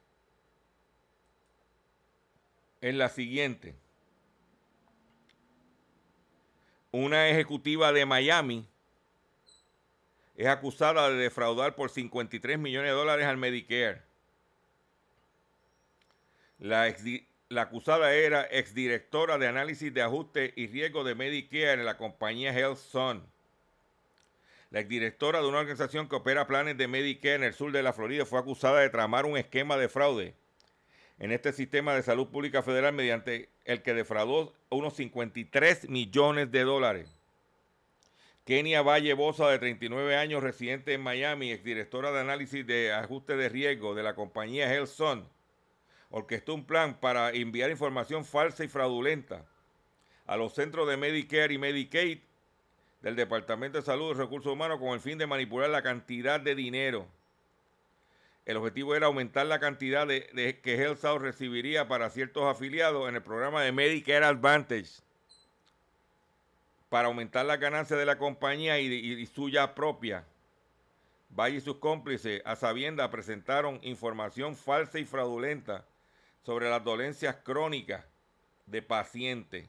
es 2.80 2.96
la 2.96 3.10
siguiente. 3.10 3.75
Una 6.94 7.28
ejecutiva 7.28 7.92
de 7.92 8.06
Miami 8.06 8.66
es 10.38 10.48
acusada 10.48 11.10
de 11.10 11.18
defraudar 11.18 11.75
por 11.75 11.90
53 11.90 12.58
millones 12.58 12.92
de 12.92 12.96
dólares 12.96 13.25
al 13.25 13.36
Medicare. 13.36 14.05
La, 16.60 16.94
la 17.50 17.62
acusada 17.62 18.14
era 18.14 18.44
exdirectora 18.44 19.38
de 19.38 19.48
análisis 19.48 19.94
de 19.94 20.02
ajuste 20.02 20.54
y 20.56 20.68
riesgo 20.68 21.04
de 21.04 21.16
Medicare 21.16 21.74
en 21.74 21.86
la 21.86 21.98
compañía 21.98 22.54
HealthSun. 22.54 23.24
La 24.72 24.80
exdirectora 24.80 25.42
de 25.42 25.48
una 25.48 25.60
organización 25.60 26.10
que 26.10 26.16
opera 26.16 26.48
planes 26.48 26.78
de 26.78 26.88
Medicare 26.88 27.36
en 27.36 27.44
el 27.44 27.54
sur 27.54 27.72
de 27.72 27.84
la 27.84 27.94
Florida 27.94 28.26
fue 28.26 28.40
acusada 28.40 28.80
de 28.80 28.90
tramar 28.90 29.26
un 29.26 29.38
esquema 29.38 29.78
de 29.78 29.90
fraude 29.90 30.34
en 31.20 31.32
este 31.32 31.54
sistema 31.54 31.94
de 31.94 32.04
salud 32.04 32.28
pública 32.28 32.62
federal 32.62 32.94
mediante 32.94 33.50
el 33.64 33.82
que 33.82 33.94
defraudó 33.94 34.54
unos 34.70 34.96
53 34.96 35.90
millones 35.90 36.52
de 36.52 36.64
dólares. 36.64 37.16
Kenia 38.44 38.82
Valle 38.82 39.14
Bosa, 39.14 39.50
de 39.50 39.58
39 39.58 40.18
años, 40.18 40.44
residente 40.44 40.94
en 40.94 41.02
Miami, 41.02 41.52
exdirectora 41.52 42.12
de 42.12 42.20
análisis 42.20 42.66
de 42.68 42.94
ajuste 42.94 43.38
de 43.38 43.50
riesgo 43.50 43.96
de 43.96 44.04
la 44.04 44.14
compañía 44.14 44.72
HealthSun, 44.72 45.28
orquestó 46.10 46.54
un 46.54 46.66
plan 46.66 47.00
para 47.00 47.32
enviar 47.32 47.70
información 47.70 48.26
falsa 48.26 48.64
y 48.64 48.68
fraudulenta 48.68 49.46
a 50.26 50.38
los 50.38 50.54
centros 50.54 50.88
de 50.88 50.98
Medicare 50.98 51.54
y 51.54 51.58
Medicaid 51.58 52.20
del 53.02 53.16
Departamento 53.16 53.78
de 53.78 53.84
Salud 53.84 54.16
y 54.16 54.20
Recursos 54.20 54.52
Humanos 54.52 54.80
con 54.80 54.90
el 54.90 55.00
fin 55.00 55.18
de 55.18 55.28
manipular 55.28 55.70
la 55.70 55.84
cantidad 55.84 56.40
de 56.40 56.56
dinero 56.56 57.08
El 58.46 58.58
objetivo 58.58 58.96
era 58.96 59.08
aumentar 59.08 59.46
la 59.46 59.60
cantidad 59.60 60.08
de, 60.08 60.60
que 60.64 60.76
Health 60.76 61.00
South 61.00 61.22
recibiría 61.22 61.88
para 61.88 62.10
ciertos 62.10 62.44
afiliados 62.44 63.08
en 63.10 63.16
el 63.16 63.22
programa 63.22 63.62
de 63.62 63.72
Medicare 63.72 64.26
Advantage 64.26 65.02
para 66.90 67.08
aumentar 67.08 67.46
las 67.46 67.60
ganancias 67.60 68.00
de 68.00 68.06
la 68.06 68.18
compañía 68.18 68.80
y, 68.80 69.26
suya 69.26 69.76
propia. 69.76 70.24
Valle 71.30 71.58
y 71.58 71.62
sus 71.62 71.78
cómplices, 71.78 72.42
a 72.46 72.56
sabiendas, 72.56 73.10
presentaron 73.10 73.80
información 73.82 74.56
falsa 74.56 74.98
y 75.00 75.04
fraudulenta 75.04 75.84
sobre 76.46 76.70
las 76.70 76.84
dolencias 76.84 77.36
crónicas 77.38 78.06
de 78.68 78.82
pacientes. 78.82 79.68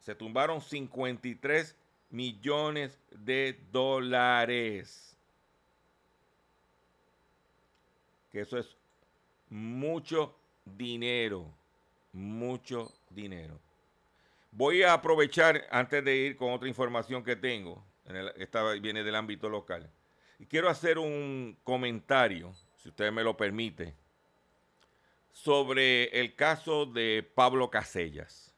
Se 0.00 0.14
tumbaron 0.14 0.60
53 0.60 1.74
millones 2.10 2.98
de 3.10 3.58
dólares. 3.72 5.16
Que 8.30 8.40
eso 8.40 8.58
es 8.58 8.76
mucho 9.50 10.34
dinero. 10.64 11.46
Mucho 12.12 12.92
dinero. 13.10 13.58
Voy 14.52 14.82
a 14.82 14.92
aprovechar 14.94 15.66
antes 15.70 16.04
de 16.04 16.16
ir 16.16 16.36
con 16.36 16.52
otra 16.52 16.68
información 16.68 17.22
que 17.24 17.36
tengo. 17.36 17.84
en 18.06 18.16
el- 18.16 18.32
esta 18.36 18.72
viene 18.72 19.04
del 19.04 19.14
ámbito 19.14 19.50
local. 19.50 19.86
Y 20.38 20.46
quiero 20.46 20.70
hacer 20.70 20.96
un 20.98 21.58
comentario, 21.62 22.54
si 22.78 22.88
usted 22.88 23.12
me 23.12 23.22
lo 23.22 23.36
permite, 23.36 23.94
sobre 25.32 26.20
el 26.20 26.34
caso 26.34 26.86
de 26.86 27.28
Pablo 27.34 27.70
Casellas. 27.70 28.52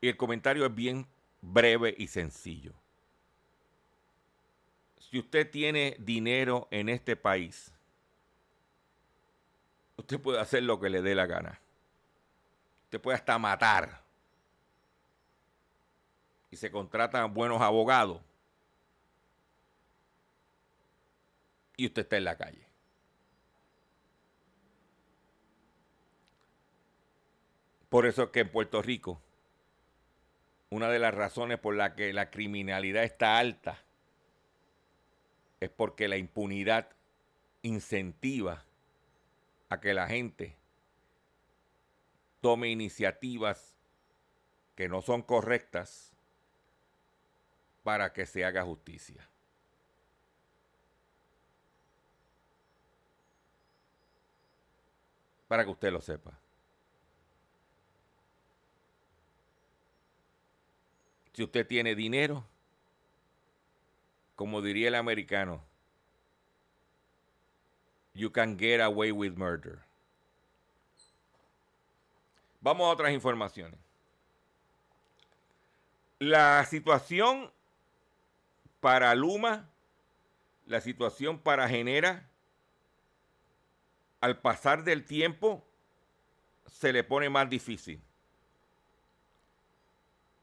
Y 0.00 0.08
el 0.08 0.16
comentario 0.16 0.66
es 0.66 0.74
bien 0.74 1.06
breve 1.40 1.94
y 1.96 2.08
sencillo. 2.08 2.72
Si 4.98 5.18
usted 5.18 5.48
tiene 5.48 5.96
dinero 5.98 6.66
en 6.70 6.88
este 6.88 7.14
país, 7.16 7.72
usted 9.96 10.18
puede 10.20 10.40
hacer 10.40 10.64
lo 10.64 10.80
que 10.80 10.90
le 10.90 11.02
dé 11.02 11.14
la 11.14 11.26
gana. 11.26 11.60
Usted 12.84 13.00
puede 13.00 13.16
hasta 13.16 13.38
matar. 13.38 14.02
Y 16.50 16.56
se 16.56 16.70
contratan 16.70 17.32
buenos 17.32 17.60
abogados. 17.62 18.20
Y 21.76 21.86
usted 21.86 22.02
está 22.02 22.16
en 22.16 22.24
la 22.24 22.36
calle. 22.36 22.66
Por 27.88 28.06
eso 28.06 28.22
es 28.24 28.28
que 28.30 28.40
en 28.40 28.50
Puerto 28.50 28.80
Rico, 28.80 29.20
una 30.70 30.88
de 30.88 30.98
las 30.98 31.14
razones 31.14 31.58
por 31.58 31.74
la 31.74 31.94
que 31.94 32.12
la 32.14 32.30
criminalidad 32.30 33.04
está 33.04 33.36
alta 33.36 33.78
es 35.60 35.68
porque 35.68 36.08
la 36.08 36.16
impunidad 36.16 36.88
incentiva 37.60 38.64
a 39.68 39.80
que 39.80 39.92
la 39.94 40.08
gente 40.08 40.56
tome 42.40 42.68
iniciativas 42.70 43.76
que 44.74 44.88
no 44.88 45.02
son 45.02 45.22
correctas 45.22 46.12
para 47.82 48.12
que 48.12 48.26
se 48.26 48.44
haga 48.44 48.64
justicia. 48.64 49.28
Para 55.52 55.66
que 55.66 55.70
usted 55.70 55.92
lo 55.92 56.00
sepa. 56.00 56.32
Si 61.34 61.42
usted 61.42 61.66
tiene 61.66 61.94
dinero, 61.94 62.42
como 64.34 64.62
diría 64.62 64.88
el 64.88 64.94
americano, 64.94 65.62
you 68.14 68.32
can 68.32 68.58
get 68.58 68.80
away 68.80 69.12
with 69.12 69.34
murder. 69.36 69.80
Vamos 72.62 72.86
a 72.86 72.90
otras 72.92 73.12
informaciones. 73.12 73.78
La 76.18 76.64
situación 76.64 77.52
para 78.80 79.14
Luma, 79.14 79.68
la 80.64 80.80
situación 80.80 81.38
para 81.38 81.68
Genera, 81.68 82.26
al 84.22 84.38
pasar 84.38 84.84
del 84.84 85.04
tiempo, 85.04 85.66
se 86.64 86.92
le 86.92 87.02
pone 87.02 87.28
más 87.28 87.50
difícil. 87.50 88.00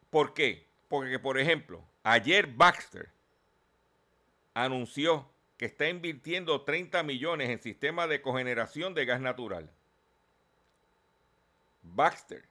¿Por 0.10 0.34
qué? 0.34 0.68
Porque, 0.90 1.18
por 1.18 1.40
ejemplo, 1.40 1.82
ayer 2.04 2.46
Baxter 2.48 3.10
anunció 4.54 5.32
que 5.58 5.66
está 5.66 5.88
invirtiendo 5.88 6.62
30 6.64 7.04
millones 7.04 7.50
en 7.50 7.62
sistemas 7.62 8.10
de 8.10 8.22
cogeneración 8.22 8.94
de 8.94 9.06
gas 9.06 9.22
natural. 9.22 9.72
Baxter, 11.82 12.44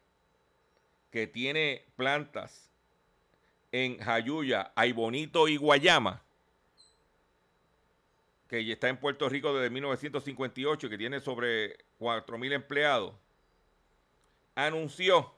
que 1.10 1.26
tiene 1.26 1.84
plantas 1.96 2.70
en 3.70 3.98
Jayuya, 3.98 4.72
Aybonito 4.74 5.46
y 5.46 5.58
Guayama, 5.58 6.22
que 8.48 8.72
está 8.72 8.88
en 8.88 8.96
Puerto 8.96 9.28
Rico 9.28 9.52
desde 9.54 9.70
1958, 9.70 10.88
que 10.88 10.98
tiene 10.98 11.20
sobre 11.20 11.76
4 11.98 12.38
mil 12.38 12.52
empleados, 12.52 13.14
anunció 14.54 15.32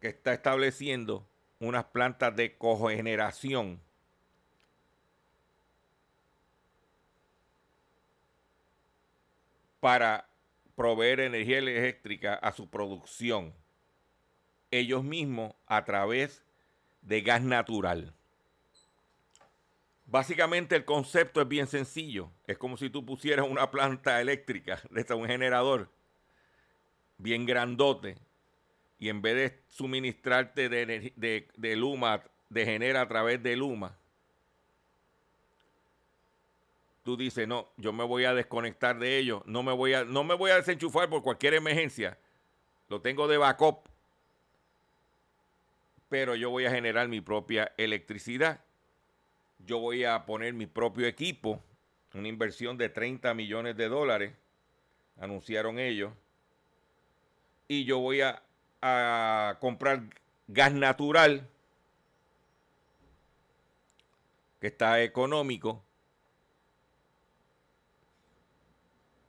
que 0.00 0.08
está 0.08 0.32
estableciendo 0.32 1.26
unas 1.58 1.84
plantas 1.84 2.34
de 2.34 2.56
cogeneración 2.56 3.80
para 9.80 10.28
proveer 10.74 11.20
energía 11.20 11.58
eléctrica 11.58 12.34
a 12.34 12.52
su 12.52 12.70
producción 12.70 13.52
ellos 14.70 15.02
mismos 15.02 15.54
a 15.66 15.84
través 15.84 16.44
de 17.02 17.20
gas 17.22 17.42
natural. 17.42 18.14
Básicamente 20.10 20.74
el 20.74 20.84
concepto 20.84 21.40
es 21.40 21.46
bien 21.46 21.68
sencillo. 21.68 22.32
Es 22.46 22.58
como 22.58 22.76
si 22.76 22.90
tú 22.90 23.06
pusieras 23.06 23.46
una 23.48 23.70
planta 23.70 24.20
eléctrica, 24.20 24.80
un 25.14 25.26
generador 25.26 25.88
bien 27.16 27.46
grandote, 27.46 28.18
y 28.98 29.08
en 29.08 29.22
vez 29.22 29.34
de 29.36 29.62
suministrarte 29.68 30.68
de 30.68 31.76
Luma, 31.76 32.22
de 32.48 32.64
genera 32.64 33.02
a 33.02 33.08
través 33.08 33.42
de 33.42 33.56
Luma, 33.56 33.96
tú 37.02 37.16
dices, 37.16 37.46
no, 37.46 37.68
yo 37.76 37.92
me 37.92 38.04
voy 38.04 38.24
a 38.24 38.34
desconectar 38.34 38.98
de 38.98 39.18
ellos, 39.18 39.42
no 39.46 39.62
me 39.62 39.72
voy 39.72 39.94
a, 39.94 40.04
no 40.04 40.24
me 40.24 40.34
voy 40.34 40.50
a 40.50 40.56
desenchufar 40.56 41.08
por 41.08 41.22
cualquier 41.22 41.54
emergencia, 41.54 42.18
lo 42.88 43.00
tengo 43.00 43.28
de 43.28 43.38
backup, 43.38 43.88
pero 46.08 46.34
yo 46.34 46.50
voy 46.50 46.66
a 46.66 46.70
generar 46.70 47.08
mi 47.08 47.20
propia 47.20 47.72
electricidad, 47.76 48.60
yo 49.66 49.78
voy 49.78 50.04
a 50.04 50.24
poner 50.26 50.52
mi 50.54 50.66
propio 50.66 51.06
equipo, 51.06 51.62
una 52.14 52.28
inversión 52.28 52.76
de 52.76 52.88
30 52.88 53.34
millones 53.34 53.76
de 53.76 53.88
dólares, 53.88 54.32
anunciaron 55.18 55.78
ellos, 55.78 56.12
y 57.68 57.84
yo 57.84 57.98
voy 57.98 58.20
a, 58.22 58.42
comprar 59.60 60.02
gas 60.48 60.72
natural, 60.72 61.46
que 64.60 64.66
está 64.68 65.02
económico, 65.02 65.84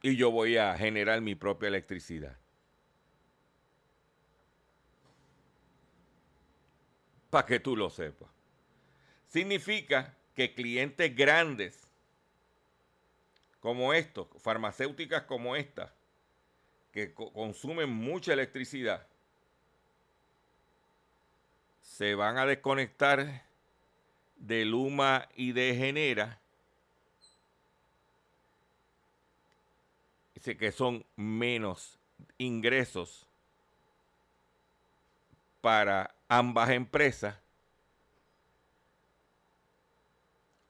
y 0.01 0.15
yo 0.15 0.31
voy 0.31 0.57
a 0.57 0.75
generar 0.77 1.21
mi 1.21 1.35
propia 1.35 1.67
electricidad. 1.67 2.35
Para 7.29 7.45
que 7.45 7.59
tú 7.59 7.77
lo 7.77 7.89
sepas. 7.89 8.29
Significa 9.27 10.13
que 10.41 10.55
clientes 10.55 11.15
grandes 11.15 11.87
como 13.59 13.93
estos, 13.93 14.27
farmacéuticas 14.39 15.23
como 15.23 15.55
esta, 15.55 15.93
que 16.91 17.13
co- 17.13 17.31
consumen 17.31 17.89
mucha 17.89 18.33
electricidad, 18.33 19.05
se 21.81 22.15
van 22.15 22.37
a 22.39 22.45
desconectar 22.47 23.43
de 24.37 24.65
Luma 24.65 25.29
y 25.35 25.51
de 25.51 25.75
Genera 25.75 26.39
dice 30.33 30.57
que 30.57 30.71
son 30.71 31.05
menos 31.15 31.99
ingresos 32.39 33.27
para 35.61 36.15
ambas 36.27 36.71
empresas, 36.71 37.35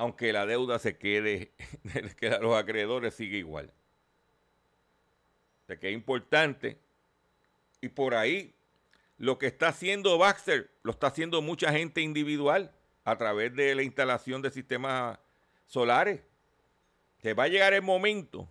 aunque 0.01 0.33
la 0.33 0.47
deuda 0.47 0.79
se 0.79 0.97
quede, 0.97 1.51
que 2.17 2.29
los 2.39 2.57
acreedores 2.57 3.13
sigue 3.13 3.37
igual. 3.37 3.71
O 5.61 5.65
sea 5.67 5.79
que 5.79 5.89
es 5.89 5.93
importante 5.93 6.79
y 7.81 7.89
por 7.89 8.15
ahí 8.15 8.55
lo 9.19 9.37
que 9.37 9.45
está 9.45 9.67
haciendo 9.67 10.17
Baxter 10.17 10.71
lo 10.81 10.93
está 10.93 11.05
haciendo 11.05 11.43
mucha 11.43 11.71
gente 11.71 12.01
individual 12.01 12.71
a 13.03 13.15
través 13.15 13.55
de 13.55 13.75
la 13.75 13.83
instalación 13.83 14.41
de 14.41 14.49
sistemas 14.49 15.19
solares. 15.67 16.21
Que 17.19 17.35
va 17.35 17.43
a 17.43 17.49
llegar 17.49 17.73
el 17.73 17.83
momento 17.83 18.49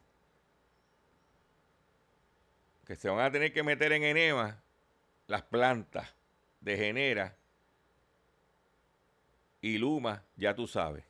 que 2.87 2.95
se 2.95 3.09
van 3.09 3.19
a 3.27 3.33
tener 3.33 3.53
que 3.53 3.65
meter 3.65 3.91
en 3.91 4.05
enema 4.05 4.63
las 5.27 5.43
plantas 5.43 6.15
de 6.61 6.77
Genera 6.77 7.37
y 9.61 9.79
Luma, 9.79 10.23
ya 10.37 10.55
tú 10.55 10.69
sabes. 10.69 11.10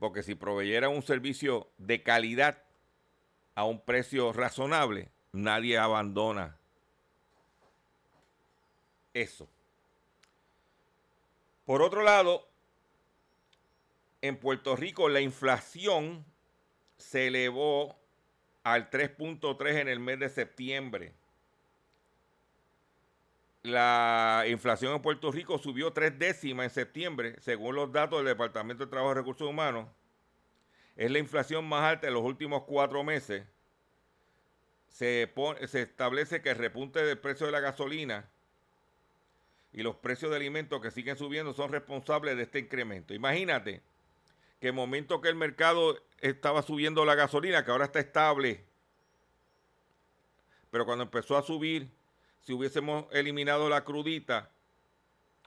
Porque 0.00 0.24
si 0.24 0.34
proveyeran 0.34 0.90
un 0.90 1.02
servicio 1.02 1.70
de 1.78 2.02
calidad 2.02 2.64
a 3.54 3.64
un 3.64 3.80
precio 3.80 4.32
razonable, 4.32 5.10
nadie 5.30 5.78
abandona 5.78 6.56
eso. 9.14 9.48
Por 11.64 11.82
otro 11.82 12.02
lado, 12.02 12.48
en 14.22 14.36
Puerto 14.38 14.74
Rico 14.74 15.08
la 15.08 15.20
inflación 15.20 16.24
se 16.96 17.28
elevó 17.28 17.96
al 18.64 18.90
3.3 18.90 19.80
en 19.80 19.88
el 19.88 20.00
mes 20.00 20.18
de 20.18 20.30
septiembre. 20.30 21.14
La 23.62 24.44
inflación 24.48 24.94
en 24.94 25.02
Puerto 25.02 25.30
Rico 25.30 25.58
subió 25.58 25.92
tres 25.92 26.18
décimas 26.18 26.64
en 26.64 26.70
septiembre, 26.70 27.36
según 27.40 27.74
los 27.74 27.92
datos 27.92 28.20
del 28.20 28.28
Departamento 28.28 28.84
de 28.84 28.90
Trabajo 28.90 29.12
y 29.12 29.16
Recursos 29.16 29.48
Humanos. 29.48 29.86
Es 30.96 31.10
la 31.10 31.18
inflación 31.18 31.66
más 31.66 31.82
alta 31.82 32.06
de 32.06 32.12
los 32.12 32.22
últimos 32.22 32.62
cuatro 32.64 33.04
meses. 33.04 33.44
Se, 34.88 35.30
se 35.66 35.82
establece 35.82 36.40
que 36.40 36.50
el 36.50 36.56
repunte 36.56 37.04
del 37.04 37.18
precio 37.18 37.46
de 37.46 37.52
la 37.52 37.60
gasolina 37.60 38.28
y 39.72 39.82
los 39.82 39.96
precios 39.96 40.30
de 40.30 40.38
alimentos 40.38 40.80
que 40.80 40.90
siguen 40.90 41.16
subiendo 41.16 41.52
son 41.52 41.70
responsables 41.70 42.36
de 42.36 42.42
este 42.44 42.58
incremento. 42.58 43.14
Imagínate 43.14 43.82
que 44.58 44.68
el 44.68 44.72
momento 44.72 45.20
que 45.20 45.28
el 45.28 45.36
mercado 45.36 46.02
estaba 46.20 46.62
subiendo 46.62 47.04
la 47.04 47.14
gasolina, 47.14 47.64
que 47.64 47.70
ahora 47.70 47.84
está 47.84 48.00
estable, 48.00 48.64
pero 50.70 50.86
cuando 50.86 51.04
empezó 51.04 51.36
a 51.36 51.42
subir, 51.42 51.88
si 52.42 52.52
hubiésemos 52.52 53.06
eliminado 53.12 53.68
la 53.68 53.84
crudita, 53.84 54.50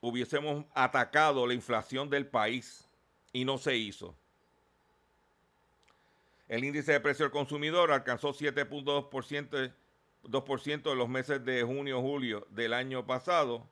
hubiésemos 0.02 0.66
atacado 0.74 1.48
la 1.48 1.54
inflación 1.54 2.10
del 2.10 2.28
país 2.28 2.88
y 3.32 3.46
no 3.46 3.58
se 3.58 3.76
hizo. 3.76 4.16
El 6.48 6.64
índice 6.64 6.92
de 6.92 7.00
precio 7.00 7.26
del 7.26 7.32
consumidor 7.32 7.92
alcanzó 7.92 8.34
7.2% 8.34 9.74
2% 10.24 10.92
en 10.92 10.98
los 10.98 11.10
meses 11.10 11.44
de 11.44 11.64
junio-julio 11.64 12.48
del 12.50 12.74
año 12.74 13.06
pasado. 13.06 13.68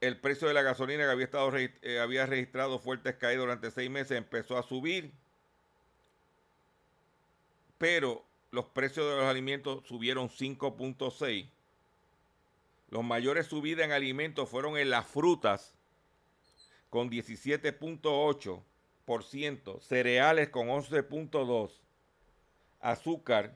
El 0.00 0.18
precio 0.20 0.46
de 0.46 0.54
la 0.54 0.62
gasolina 0.62 1.04
que 1.04 1.10
había, 1.10 1.24
estado, 1.24 1.52
eh, 1.56 1.98
había 2.00 2.26
registrado 2.26 2.78
fuertes 2.78 3.16
caídas 3.16 3.40
durante 3.40 3.70
seis 3.70 3.90
meses 3.90 4.16
empezó 4.16 4.56
a 4.56 4.62
subir. 4.62 5.12
Pero 7.78 8.24
los 8.50 8.64
precios 8.66 9.08
de 9.08 9.16
los 9.16 9.26
alimentos 9.26 9.86
subieron 9.86 10.28
5.6. 10.28 11.48
Los 12.90 13.04
mayores 13.04 13.46
subidas 13.46 13.84
en 13.84 13.92
alimentos 13.92 14.48
fueron 14.48 14.78
en 14.78 14.88
las 14.90 15.06
frutas 15.06 15.74
con 16.90 17.10
17.8%, 17.10 19.80
cereales 19.80 20.48
con 20.48 20.68
11.2%, 20.68 21.70
azúcar 22.80 23.54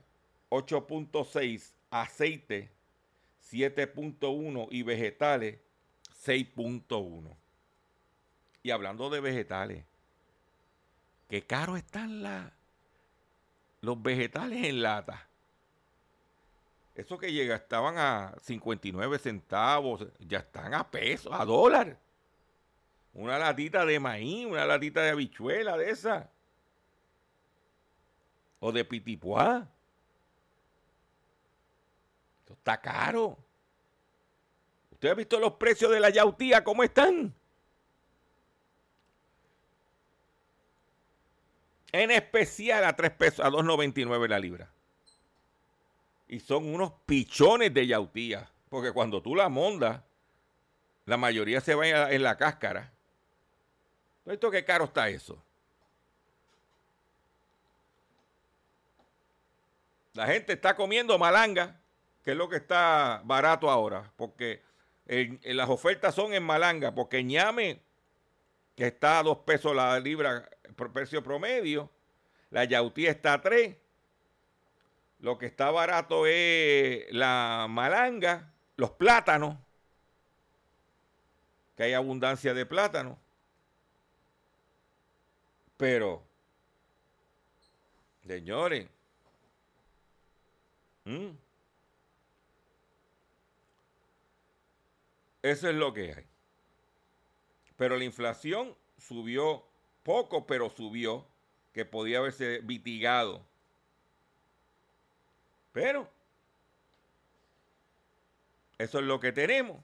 8.6%, 0.50 1.72
aceite 1.90 2.70
7.1% 3.50 4.68
y 4.70 4.82
vegetales 4.82 5.58
6.1%. 6.24 7.36
Y 8.62 8.70
hablando 8.70 9.10
de 9.10 9.20
vegetales, 9.20 9.84
qué 11.28 11.42
caro 11.42 11.76
están 11.76 12.22
la, 12.22 12.52
los 13.82 14.00
vegetales 14.00 14.64
en 14.64 14.80
lata. 14.80 15.28
Eso 16.94 17.18
que 17.18 17.32
llega, 17.32 17.56
estaban 17.56 17.98
a 17.98 18.34
59 18.42 19.18
centavos, 19.18 20.06
ya 20.20 20.38
están 20.38 20.72
a 20.72 20.88
pesos, 20.90 21.32
a 21.32 21.44
dólar. 21.44 21.98
Una 23.12 23.38
latita 23.38 23.84
de 23.84 23.98
maíz, 23.98 24.46
una 24.46 24.64
latita 24.64 25.02
de 25.02 25.10
habichuela 25.10 25.76
de 25.76 25.90
esa. 25.90 26.30
O 28.60 28.70
de 28.70 28.84
pitipuá. 28.84 29.66
Esto 32.40 32.52
está 32.54 32.80
caro. 32.80 33.36
¿Usted 34.92 35.08
ha 35.08 35.14
visto 35.14 35.40
los 35.40 35.54
precios 35.54 35.90
de 35.90 35.98
la 35.98 36.10
yautía 36.10 36.62
cómo 36.62 36.84
están? 36.84 37.34
En 41.92 42.10
especial 42.10 42.84
a 42.84 42.96
3 42.96 43.10
pesos, 43.12 43.44
a 43.44 43.50
2.99 43.50 44.26
la 44.26 44.38
libra. 44.38 44.70
Y 46.26 46.40
son 46.40 46.72
unos 46.72 46.92
pichones 47.04 47.72
de 47.72 47.86
yautía. 47.86 48.48
Porque 48.70 48.92
cuando 48.92 49.20
tú 49.20 49.36
la 49.36 49.50
mondas, 49.50 50.00
la 51.04 51.18
mayoría 51.18 51.60
se 51.60 51.74
va 51.74 52.10
en 52.10 52.22
la 52.22 52.38
cáscara. 52.38 52.90
¿Esto 54.24 54.50
qué 54.50 54.64
caro 54.64 54.84
está 54.86 55.10
eso? 55.10 55.42
La 60.14 60.26
gente 60.26 60.54
está 60.54 60.74
comiendo 60.74 61.18
malanga, 61.18 61.80
que 62.24 62.30
es 62.30 62.36
lo 62.36 62.48
que 62.48 62.56
está 62.56 63.20
barato 63.24 63.70
ahora, 63.70 64.10
porque 64.16 64.62
las 65.06 65.68
ofertas 65.68 66.14
son 66.14 66.32
en 66.32 66.42
malanga, 66.42 66.94
porque 66.94 67.24
ñame, 67.24 67.82
que 68.76 68.86
está 68.86 69.18
a 69.18 69.22
dos 69.22 69.38
pesos 69.38 69.74
la 69.74 69.98
libra 70.00 70.48
precio 70.74 71.22
promedio. 71.22 71.90
La 72.50 72.64
yautía 72.64 73.10
está 73.10 73.34
a 73.34 73.40
3. 73.40 73.76
Lo 75.20 75.38
que 75.38 75.46
está 75.46 75.70
barato 75.70 76.26
es 76.26 77.06
la 77.12 77.66
malanga, 77.70 78.52
los 78.76 78.90
plátanos, 78.90 79.56
que 81.76 81.84
hay 81.84 81.92
abundancia 81.92 82.52
de 82.54 82.66
plátanos. 82.66 83.16
Pero, 85.76 86.24
señores, 88.26 88.88
eso 95.42 95.68
es 95.68 95.74
lo 95.74 95.94
que 95.94 96.14
hay. 96.14 96.26
Pero 97.76 97.96
la 97.96 98.04
inflación 98.04 98.76
subió 98.98 99.64
poco, 100.02 100.46
pero 100.46 100.70
subió, 100.70 101.26
que 101.72 101.84
podía 101.84 102.18
haberse 102.18 102.60
mitigado. 102.62 103.44
Pero 105.72 106.08
eso 108.78 108.98
es 108.98 109.04
lo 109.04 109.20
que 109.20 109.32
tenemos. 109.32 109.82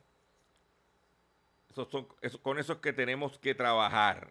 con 2.42 2.58
eso 2.58 2.72
es 2.74 2.78
que 2.80 2.92
tenemos 2.92 3.38
que 3.38 3.54
trabajar. 3.54 4.28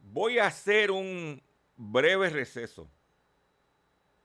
Voy 0.00 0.38
a 0.38 0.46
hacer 0.46 0.90
un 0.90 1.42
breve 1.76 2.30
receso 2.30 2.88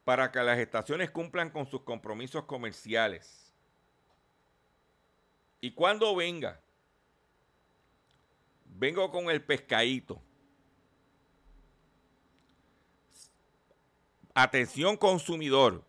para 0.04 0.32
que 0.32 0.41
las 0.41 0.58
estaciones 0.58 1.12
cumplan 1.12 1.50
con 1.50 1.67
sus 1.67 1.84
compromisos 1.84 2.45
comerciales. 2.45 3.54
Y 5.62 5.72
cuando 5.72 6.15
venga, 6.15 6.60
vengo 8.80 9.12
con 9.12 9.30
el 9.30 9.44
pescadito. 9.44 10.22
Atención 14.34 14.96
consumidor. 14.96 15.84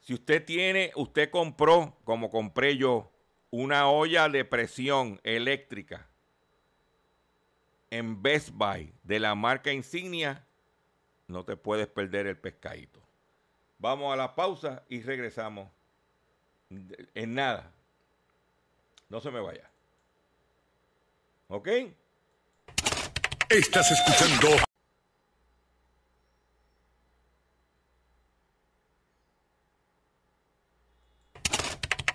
Si 0.00 0.14
usted 0.14 0.44
tiene, 0.44 0.92
usted 0.94 1.30
compró, 1.30 1.96
como 2.04 2.30
compré 2.30 2.76
yo, 2.76 3.10
una 3.50 3.90
olla 3.90 4.28
de 4.28 4.44
presión 4.44 5.20
eléctrica 5.24 6.08
en 7.90 8.22
Best 8.22 8.50
Buy 8.52 8.92
de 9.02 9.18
la 9.18 9.34
marca 9.34 9.72
insignia, 9.72 10.46
no 11.26 11.44
te 11.44 11.56
puedes 11.56 11.88
perder 11.88 12.28
el 12.28 12.38
pescadito. 12.38 13.00
Vamos 13.78 14.12
a 14.12 14.16
la 14.16 14.36
pausa 14.36 14.84
y 14.88 15.02
regresamos. 15.02 15.68
En 16.70 17.34
nada. 17.34 17.72
No 19.08 19.20
se 19.20 19.30
me 19.30 19.40
vaya. 19.40 19.70
¿Ok? 21.48 21.68
Estás 23.48 23.92
escuchando. 23.92 24.48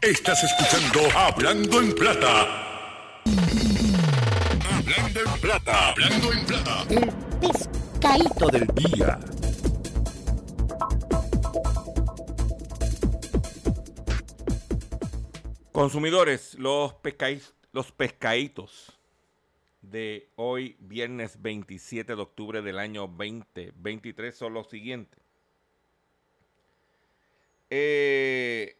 Estás 0.01 0.43
escuchando 0.43 1.17
Hablando 1.17 1.79
en 1.79 1.95
Plata. 1.95 3.21
Hablando 4.69 5.19
en 5.21 5.39
Plata. 5.39 5.89
Hablando 5.89 6.33
en 6.33 6.45
Plata. 6.45 6.85
El 6.89 7.13
pescadito 7.39 8.47
del 8.47 8.67
día. 8.75 9.17
Consumidores, 15.71 16.55
los, 16.55 16.95
pescaiz, 16.95 17.53
los 17.71 17.93
pescaditos 17.93 19.00
de 19.81 20.29
hoy, 20.35 20.75
viernes 20.79 21.41
27 21.41 22.15
de 22.15 22.21
octubre 22.21 22.61
del 22.61 22.77
año 22.79 23.07
2023, 23.07 24.35
son 24.35 24.53
los 24.53 24.69
siguientes. 24.69 25.19
Eh, 27.69 28.77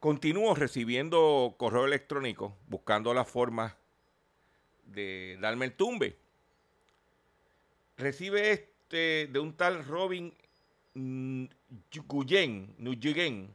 continúo 0.00 0.54
recibiendo 0.54 1.54
correo 1.56 1.86
electrónico 1.86 2.56
buscando 2.66 3.14
la 3.14 3.24
forma 3.24 3.76
de 4.86 5.38
darme 5.40 5.66
el 5.66 5.74
tumbe. 5.74 6.18
Recibe 7.96 8.50
este 8.50 9.28
de 9.28 9.38
un 9.38 9.56
tal 9.56 9.86
Robin 9.86 10.34
Guyen, 10.94 12.74
Nuyen, 12.78 13.54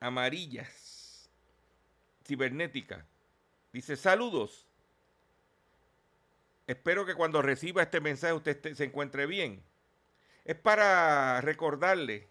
amarillas, 0.00 1.28
cibernéticas. 2.24 3.04
Dice, 3.72 3.96
saludos. 3.96 4.66
Espero 6.66 7.04
que 7.04 7.14
cuando 7.14 7.42
reciba 7.42 7.82
este 7.82 8.00
mensaje 8.00 8.32
usted 8.32 8.74
se 8.74 8.84
encuentre 8.84 9.26
bien. 9.26 9.62
Es 10.44 10.56
para 10.56 11.40
recordarle 11.40 12.26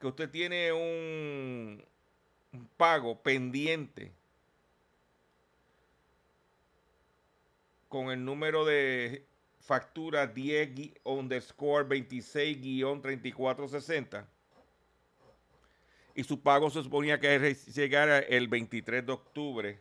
que 0.00 0.06
usted 0.06 0.30
tiene 0.30 0.72
un 0.72 1.84
pago 2.76 3.20
pendiente 3.20 4.12
con 7.88 8.10
el 8.10 8.24
número 8.24 8.64
de 8.64 9.27
factura 9.68 10.26
10 10.26 10.74
gui- 10.74 10.94
underscore 11.04 11.84
26 11.84 12.58
guion 12.58 13.02
3460 13.02 14.26
y 16.14 16.24
su 16.24 16.40
pago 16.40 16.70
se 16.70 16.82
suponía 16.82 17.20
que 17.20 17.54
llegara 17.74 18.18
el 18.18 18.48
23 18.48 19.04
de 19.04 19.12
octubre 19.12 19.80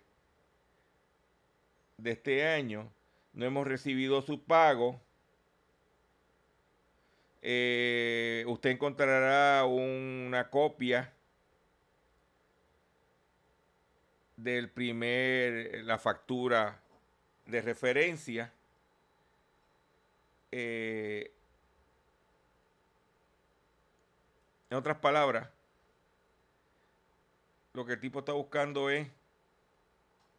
de 1.96 2.12
este 2.12 2.46
año. 2.46 2.92
No 3.32 3.46
hemos 3.46 3.66
recibido 3.66 4.22
su 4.22 4.44
pago. 4.44 5.00
Eh, 7.42 8.44
usted 8.48 8.72
encontrará 8.72 9.64
una 9.66 10.50
copia 10.50 11.14
del 14.36 14.70
primer, 14.70 15.84
la 15.86 15.98
factura 15.98 16.84
de 17.46 17.62
referencia. 17.62 18.52
Eh, 20.60 21.32
en 24.72 24.78
otras 24.78 24.98
palabras, 24.98 25.48
lo 27.74 27.86
que 27.86 27.94
el 27.94 28.00
tipo 28.00 28.20
está 28.20 28.34
buscando 28.34 28.90
es 28.90 29.08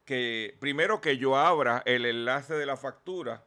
que 0.05 0.57
primero 0.59 1.01
que 1.01 1.19
yo 1.19 1.37
abra 1.37 1.85
el 1.87 2.05
enlace 2.05 2.55
de 2.55 2.67
la 2.67 2.77
factura 2.77 3.45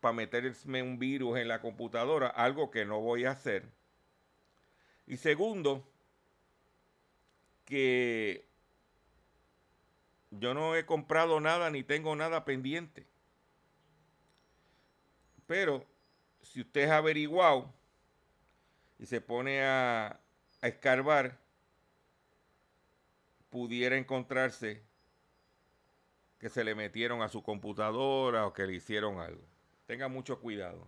para 0.00 0.12
meterme 0.12 0.82
un 0.82 0.98
virus 0.98 1.38
en 1.38 1.48
la 1.48 1.62
computadora, 1.62 2.26
algo 2.26 2.70
que 2.70 2.84
no 2.84 3.00
voy 3.00 3.24
a 3.24 3.30
hacer. 3.30 3.64
Y 5.06 5.16
segundo, 5.16 5.82
que 7.64 8.44
yo 10.30 10.52
no 10.52 10.76
he 10.76 10.84
comprado 10.84 11.40
nada 11.40 11.70
ni 11.70 11.82
tengo 11.82 12.14
nada 12.16 12.44
pendiente. 12.44 13.06
Pero 15.46 15.84
si 16.42 16.60
usted 16.60 16.82
es 16.82 16.90
averiguado 16.90 17.72
y 18.98 19.06
se 19.06 19.20
pone 19.20 19.62
a, 19.62 20.18
a 20.60 20.68
escarbar, 20.68 21.38
pudiera 23.50 23.96
encontrarse 23.96 24.82
que 26.38 26.48
se 26.48 26.64
le 26.64 26.74
metieron 26.74 27.22
a 27.22 27.28
su 27.28 27.42
computadora 27.42 28.46
o 28.46 28.52
que 28.52 28.66
le 28.66 28.74
hicieron 28.74 29.20
algo. 29.20 29.42
Tenga 29.86 30.08
mucho 30.08 30.40
cuidado. 30.40 30.86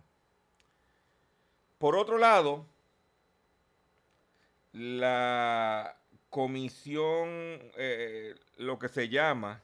Por 1.77 1.95
otro 1.95 2.17
lado, 2.17 2.65
la 4.73 5.97
comisión, 6.29 7.29
eh, 7.77 8.35
lo 8.57 8.77
que 8.77 8.89
se 8.89 9.09
llama 9.09 9.63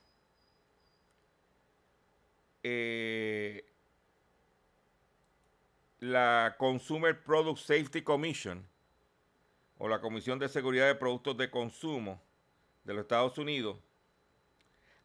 eh, 2.63 3.63
la 6.05 6.55
Consumer 6.57 7.23
Product 7.23 7.59
Safety 7.59 8.03
Commission 8.03 8.65
o 9.77 9.87
la 9.87 9.99
Comisión 9.99 10.37
de 10.37 10.47
Seguridad 10.47 10.87
de 10.87 10.95
Productos 10.95 11.35
de 11.37 11.49
Consumo 11.49 12.21
de 12.83 12.93
los 12.93 13.01
Estados 13.01 13.37
Unidos 13.37 13.77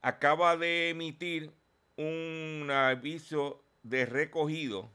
acaba 0.03 0.57
de 0.57 0.91
emitir 0.91 1.53
un 1.97 2.69
aviso 2.71 3.65
de 3.83 4.05
recogido 4.05 4.91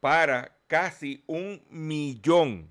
para 0.00 0.56
casi 0.66 1.22
un 1.26 1.62
millón. 1.68 2.70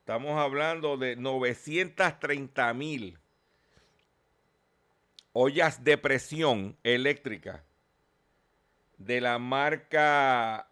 Estamos 0.00 0.36
hablando 0.38 0.96
de 0.96 1.14
930 1.14 2.74
mil 2.74 3.18
ollas 5.32 5.84
de 5.84 5.96
presión 5.96 6.76
eléctrica 6.82 7.64
de 9.00 9.20
la 9.22 9.38
marca 9.38 10.68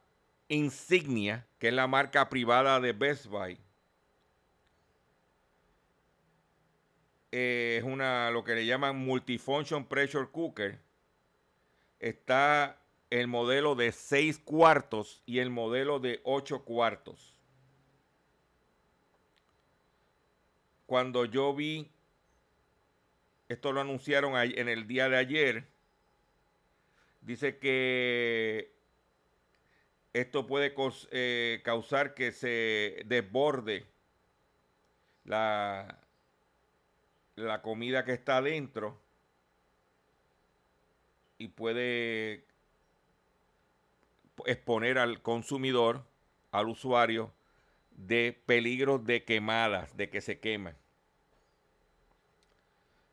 Insignia, 0.49 1.47
que 1.59 1.69
es 1.69 1.75
la 1.75 1.87
marca 1.87 2.29
privada 2.29 2.79
de 2.79 2.93
Best 2.93 3.27
Buy. 3.27 3.59
Eh, 7.33 7.77
es 7.79 7.85
una 7.85 8.31
lo 8.31 8.45
que 8.45 8.55
le 8.55 8.67
llaman 8.67 8.99
multifunction 8.99 9.87
pressure 9.87 10.29
cooker. 10.31 10.79
Está 12.01 12.79
el 13.09 13.29
modelo 13.29 13.75
de 13.75 13.93
6 13.93 14.39
cuartos 14.41 15.23
y 15.25 15.39
el 15.39 15.49
modelo 15.49 15.99
de 15.99 16.21
8 16.25 16.65
cuartos. 16.65 17.35
Cuando 20.85 21.25
yo 21.25 21.55
vi, 21.55 21.91
esto 23.49 23.73
lo 23.73 23.81
anunciaron 23.81 24.37
en 24.37 24.69
el 24.69 24.87
día 24.87 25.09
de 25.09 25.17
ayer, 25.17 25.78
dice 27.29 27.59
que 27.59 28.73
esto 30.15 30.47
puede 30.47 30.75
eh, 31.11 31.61
causar 31.63 32.15
que 32.15 32.33
se 32.33 33.03
desborde 33.05 33.87
la, 35.25 35.99
la 37.37 37.61
comida 37.61 38.07
que 38.07 38.15
está 38.15 38.39
adentro 38.39 38.99
y 41.37 41.49
puede 41.49 42.47
exponer 44.47 44.97
al 44.97 45.21
consumidor, 45.21 46.07
al 46.51 46.69
usuario, 46.69 47.31
de 47.91 48.41
peligros 48.47 49.05
de 49.05 49.25
quemadas, 49.25 49.95
de 49.99 50.09
que 50.09 50.23
se 50.23 50.41
quemen. 50.41 50.75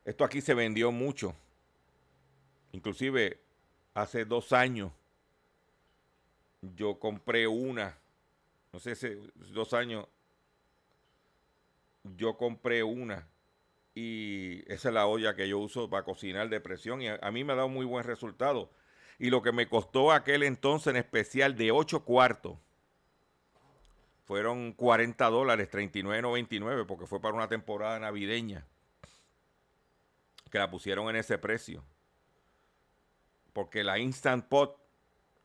Esto 0.06 0.23
aquí 0.23 0.39
se 0.39 0.54
vendió 0.54 0.93
mucho. 0.93 1.36
Inclusive 2.71 3.44
hace 3.95 4.25
dos 4.25 4.53
años 4.53 4.91
yo 6.62 6.99
compré 6.99 7.47
una, 7.47 7.97
no 8.71 8.79
sé 8.79 8.95
si 8.95 9.08
dos 9.51 9.73
años, 9.73 10.05
yo 12.03 12.38
compré 12.38 12.84
una 12.84 13.27
y 13.95 14.62
esa 14.71 14.89
es 14.89 14.93
la 14.93 15.08
olla 15.08 15.36
que 15.36 15.47
yo 15.47 15.58
uso 15.60 15.89
para 15.89 16.03
cocinar 16.03 16.49
de 16.49 16.60
presión 16.60 17.01
y 17.01 17.08
a, 17.08 17.17
a 17.21 17.31
mí 17.31 17.43
me 17.43 17.53
ha 17.53 17.55
dado 17.55 17.69
muy 17.69 17.86
buen 17.86 18.03
resultado. 18.03 18.69
Y 19.17 19.29
lo 19.29 19.41
que 19.41 19.53
me 19.53 19.69
costó 19.69 20.12
aquel 20.12 20.43
entonces 20.43 20.88
en 20.88 20.97
especial 20.97 21.55
de 21.55 21.71
8 21.71 22.03
cuartos 22.03 22.58
fueron 24.25 24.73
40 24.73 25.25
dólares, 25.29 25.69
39.99 25.71 26.86
porque 26.86 27.05
fue 27.05 27.21
para 27.21 27.36
una 27.36 27.47
temporada 27.47 27.97
navideña 27.99 28.65
que 30.51 30.58
la 30.58 30.69
pusieron 30.69 31.10
en 31.10 31.15
ese 31.15 31.38
precio. 31.38 31.84
Porque 33.56 33.86
la 33.86 33.98
Instant 34.00 34.46
Pot, 34.50 34.78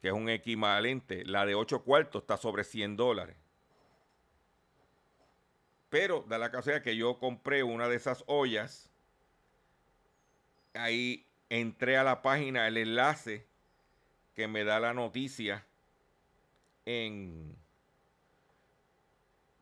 que 0.01 0.09
es 0.09 0.12
un 0.12 0.29
equivalente, 0.29 1.25
la 1.25 1.46
de 1.46 1.55
8 1.55 1.85
cuartos 1.85 2.23
está 2.23 2.37
sobre 2.37 2.64
100 2.64 2.96
dólares. 2.96 3.37
Pero 5.90 6.25
da 6.29 6.37
la 6.37 6.51
casualidad 6.51 6.83
que 6.83 6.96
yo 6.96 7.20
compré 7.20 7.62
una 7.62 7.87
de 7.87 7.94
esas 7.94 8.25
ollas. 8.27 8.90
Ahí 10.75 11.25
entré 11.51 11.96
a 11.99 12.03
la 12.03 12.20
página, 12.20 12.66
el 12.66 12.79
enlace 12.79 13.46
que 14.35 14.49
me 14.49 14.64
da 14.64 14.81
la 14.81 14.92
noticia 14.92 15.64
en 16.87 17.57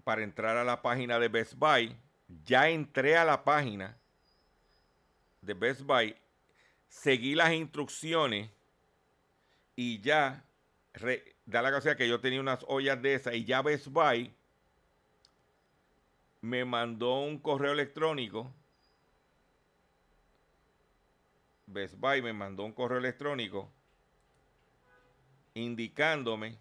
para 0.05 0.23
entrar 0.23 0.57
a 0.57 0.65
la 0.65 0.81
página 0.81 1.19
de 1.19 1.29
Best 1.29 1.53
Buy. 1.53 1.95
Ya 2.47 2.71
entré 2.71 3.19
a 3.19 3.27
la 3.27 3.45
página 3.45 3.95
de 5.43 5.53
Best 5.53 5.83
Buy. 5.83 6.17
Seguí 6.89 7.35
las 7.35 7.53
instrucciones 7.53 8.51
y 9.77 10.01
ya, 10.01 10.45
re- 10.95 11.37
da 11.47 11.63
la 11.63 11.71
casualidad 11.71 11.97
que 11.99 12.09
yo 12.09 12.21
tenía 12.21 12.41
unas 12.41 12.65
ollas 12.69 13.01
de 13.01 13.15
esas 13.15 13.35
y 13.35 13.45
ya 13.45 13.63
Best 13.63 13.89
me 16.41 16.65
mandó 16.65 17.21
un 17.21 17.39
correo 17.39 17.73
electrónico. 17.73 18.53
Best 21.67 21.97
me 21.97 22.33
mandó 22.33 22.65
un 22.65 22.73
correo 22.73 22.99
electrónico 22.99 23.71
indicándome 25.55 26.59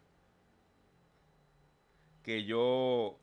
que 2.23 2.43
yo 2.43 3.17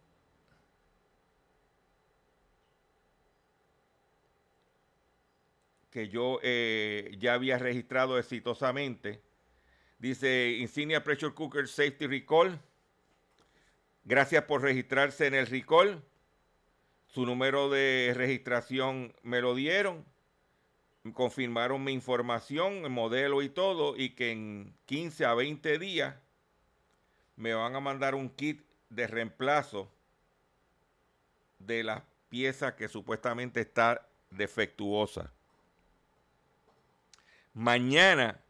que 5.94 6.08
yo 6.08 6.40
eh, 6.42 7.14
ya 7.20 7.34
había 7.34 7.56
registrado 7.56 8.18
exitosamente. 8.18 9.22
Dice 10.00 10.56
Insignia 10.58 11.04
Pressure 11.04 11.32
Cooker 11.32 11.68
Safety 11.68 12.08
Recall. 12.08 12.58
Gracias 14.02 14.42
por 14.42 14.62
registrarse 14.62 15.28
en 15.28 15.34
el 15.34 15.46
recall. 15.46 16.02
Su 17.06 17.24
número 17.24 17.70
de 17.70 18.12
registración 18.16 19.14
me 19.22 19.40
lo 19.40 19.54
dieron. 19.54 20.04
Confirmaron 21.12 21.84
mi 21.84 21.92
información, 21.92 22.84
el 22.84 22.90
modelo 22.90 23.40
y 23.40 23.48
todo. 23.48 23.96
Y 23.96 24.16
que 24.16 24.32
en 24.32 24.74
15 24.86 25.26
a 25.26 25.34
20 25.34 25.78
días 25.78 26.16
me 27.36 27.54
van 27.54 27.76
a 27.76 27.80
mandar 27.80 28.16
un 28.16 28.30
kit 28.30 28.66
de 28.90 29.06
reemplazo 29.06 29.88
de 31.60 31.84
la 31.84 32.04
pieza 32.30 32.74
que 32.74 32.88
supuestamente 32.88 33.60
está 33.60 34.08
defectuosa. 34.30 35.32
Mañana, 37.54 38.40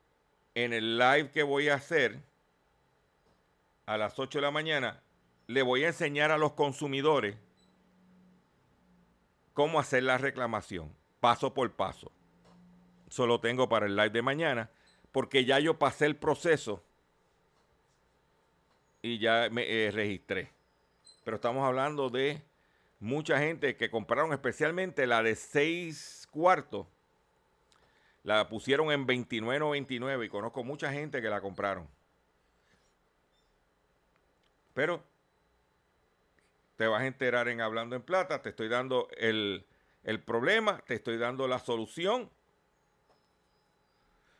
en 0.54 0.72
el 0.72 0.98
live 0.98 1.30
que 1.30 1.42
voy 1.42 1.68
a 1.68 1.74
hacer, 1.74 2.20
a 3.86 3.98
las 3.98 4.18
8 4.18 4.38
de 4.38 4.42
la 4.42 4.50
mañana, 4.50 5.02
le 5.46 5.62
voy 5.62 5.84
a 5.84 5.88
enseñar 5.88 6.30
a 6.30 6.38
los 6.38 6.52
consumidores 6.52 7.36
cómo 9.52 9.78
hacer 9.78 10.04
la 10.04 10.16
reclamación, 10.16 10.90
paso 11.20 11.52
por 11.52 11.70
paso. 11.72 12.10
Eso 13.08 13.26
lo 13.26 13.40
tengo 13.40 13.68
para 13.68 13.86
el 13.86 13.94
live 13.94 14.10
de 14.10 14.22
mañana, 14.22 14.70
porque 15.12 15.44
ya 15.44 15.58
yo 15.58 15.78
pasé 15.78 16.06
el 16.06 16.16
proceso 16.16 16.82
y 19.02 19.18
ya 19.18 19.48
me 19.50 19.64
eh, 19.68 19.90
registré. 19.90 20.50
Pero 21.24 21.36
estamos 21.36 21.64
hablando 21.66 22.08
de 22.08 22.42
mucha 23.00 23.38
gente 23.38 23.76
que 23.76 23.90
compraron 23.90 24.32
especialmente 24.32 25.06
la 25.06 25.22
de 25.22 25.36
6 25.36 26.28
cuartos. 26.30 26.86
La 28.24 28.48
pusieron 28.48 28.90
en 28.90 29.06
29.99 29.06 30.24
y 30.24 30.28
conozco 30.28 30.64
mucha 30.64 30.90
gente 30.90 31.22
que 31.22 31.28
la 31.28 31.40
compraron. 31.40 31.87
Pero 34.72 35.04
te 36.76 36.87
vas 36.87 37.02
a 37.02 37.06
enterar 37.06 37.48
en 37.48 37.60
Hablando 37.60 37.96
en 37.96 38.02
Plata. 38.02 38.42
Te 38.42 38.48
estoy 38.48 38.68
dando 38.68 39.08
el, 39.16 39.66
el 40.02 40.20
problema, 40.20 40.82
te 40.87 40.94
estoy 40.94 41.18
dando 41.18 41.46
la 41.46 41.58
solución. 41.58 42.30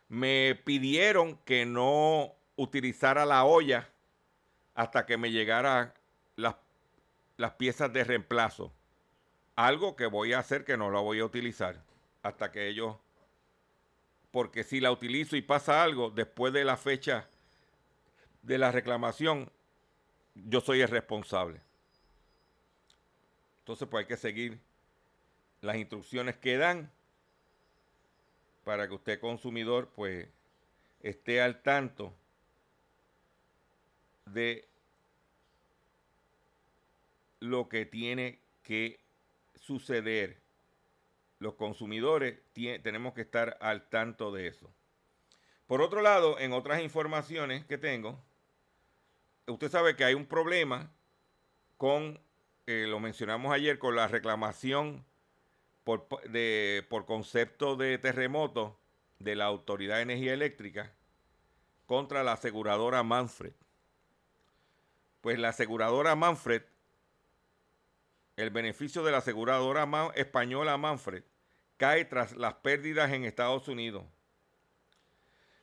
Me 0.09 0.59
pidieron 0.65 1.37
que 1.45 1.65
no 1.65 2.35
utilizara 2.55 3.25
la 3.25 3.45
olla 3.45 3.89
hasta 4.73 5.05
que 5.05 5.17
me 5.17 5.31
llegara 5.31 5.93
las, 6.35 6.55
las 7.37 7.53
piezas 7.53 7.93
de 7.93 8.03
reemplazo. 8.03 8.73
Algo 9.55 9.95
que 9.95 10.07
voy 10.07 10.33
a 10.33 10.39
hacer 10.39 10.65
que 10.65 10.75
no 10.75 10.89
la 10.91 10.99
voy 10.99 11.19
a 11.19 11.25
utilizar 11.25 11.81
hasta 12.23 12.51
que 12.51 12.67
ellos... 12.67 12.97
Porque 14.35 14.65
si 14.65 14.81
la 14.81 14.91
utilizo 14.91 15.37
y 15.37 15.41
pasa 15.41 15.81
algo 15.81 16.09
después 16.09 16.51
de 16.51 16.65
la 16.65 16.75
fecha 16.75 17.25
de 18.41 18.57
la 18.57 18.69
reclamación, 18.69 19.49
yo 20.33 20.59
soy 20.59 20.81
el 20.81 20.89
responsable. 20.89 21.61
Entonces, 23.59 23.87
pues 23.87 24.03
hay 24.03 24.07
que 24.09 24.17
seguir 24.17 24.59
las 25.61 25.77
instrucciones 25.77 26.35
que 26.35 26.57
dan 26.57 26.91
para 28.65 28.89
que 28.89 28.95
usted 28.95 29.21
consumidor 29.21 29.93
pues 29.95 30.27
esté 30.99 31.41
al 31.41 31.61
tanto 31.61 32.13
de 34.25 34.67
lo 37.39 37.69
que 37.69 37.85
tiene 37.85 38.39
que 38.63 38.99
suceder. 39.61 40.44
Los 41.39 41.55
consumidores 41.55 42.39
tenemos 42.53 43.13
que 43.13 43.21
estar 43.21 43.57
al 43.61 43.89
tanto 43.89 44.31
de 44.31 44.47
eso. 44.47 44.73
Por 45.67 45.81
otro 45.81 46.01
lado, 46.01 46.39
en 46.39 46.53
otras 46.53 46.81
informaciones 46.81 47.65
que 47.65 47.77
tengo, 47.77 48.23
usted 49.47 49.69
sabe 49.69 49.95
que 49.95 50.05
hay 50.05 50.13
un 50.13 50.25
problema 50.25 50.91
con, 51.77 52.19
eh, 52.67 52.85
lo 52.87 52.99
mencionamos 52.99 53.53
ayer, 53.53 53.79
con 53.79 53.95
la 53.95 54.07
reclamación 54.07 55.05
por 55.83 57.05
concepto 57.05 57.75
de 57.75 57.97
terremoto 57.97 58.79
de 59.19 59.35
la 59.35 59.45
Autoridad 59.45 59.97
de 59.97 60.01
Energía 60.03 60.33
Eléctrica 60.33 60.91
contra 61.85 62.23
la 62.23 62.33
aseguradora 62.33 63.03
Manfred. 63.03 63.53
Pues 65.21 65.39
la 65.39 65.49
aseguradora 65.49 66.15
Manfred, 66.15 66.63
el 68.35 68.49
beneficio 68.49 69.03
de 69.03 69.11
la 69.11 69.19
aseguradora 69.19 69.87
española 70.15 70.77
Manfred 70.77 71.23
cae 71.77 72.05
tras 72.05 72.35
las 72.35 72.55
pérdidas 72.55 73.11
en 73.11 73.23
Estados 73.23 73.67
Unidos. 73.67 74.03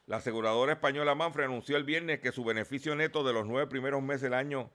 La 0.07 0.17
aseguradora 0.17 0.73
española 0.73 1.15
Manfred 1.15 1.45
anunció 1.45 1.77
el 1.77 1.85
viernes 1.85 2.21
que 2.21 2.33
su 2.33 2.45
beneficio 2.45 2.95
neto 2.95 3.25
de 3.25 3.33
los 3.33 3.47
nueve 3.47 3.67
primeros 3.69 4.03
meses 4.03 4.23
del 4.23 4.35
año 4.35 4.71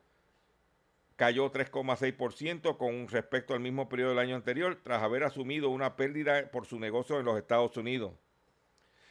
cayó 1.15 1.51
3,6% 1.51 2.77
con 2.77 3.07
respecto 3.07 3.53
al 3.53 3.59
mismo 3.59 3.89
periodo 3.89 4.11
del 4.11 4.19
año 4.19 4.35
anterior, 4.35 4.79
tras 4.83 5.01
haber 5.01 5.23
asumido 5.23 5.69
una 5.69 5.95
pérdida 5.95 6.51
por 6.51 6.67
su 6.67 6.79
negocio 6.79 7.19
en 7.19 7.25
los 7.25 7.37
Estados 7.37 7.75
Unidos. 7.75 8.13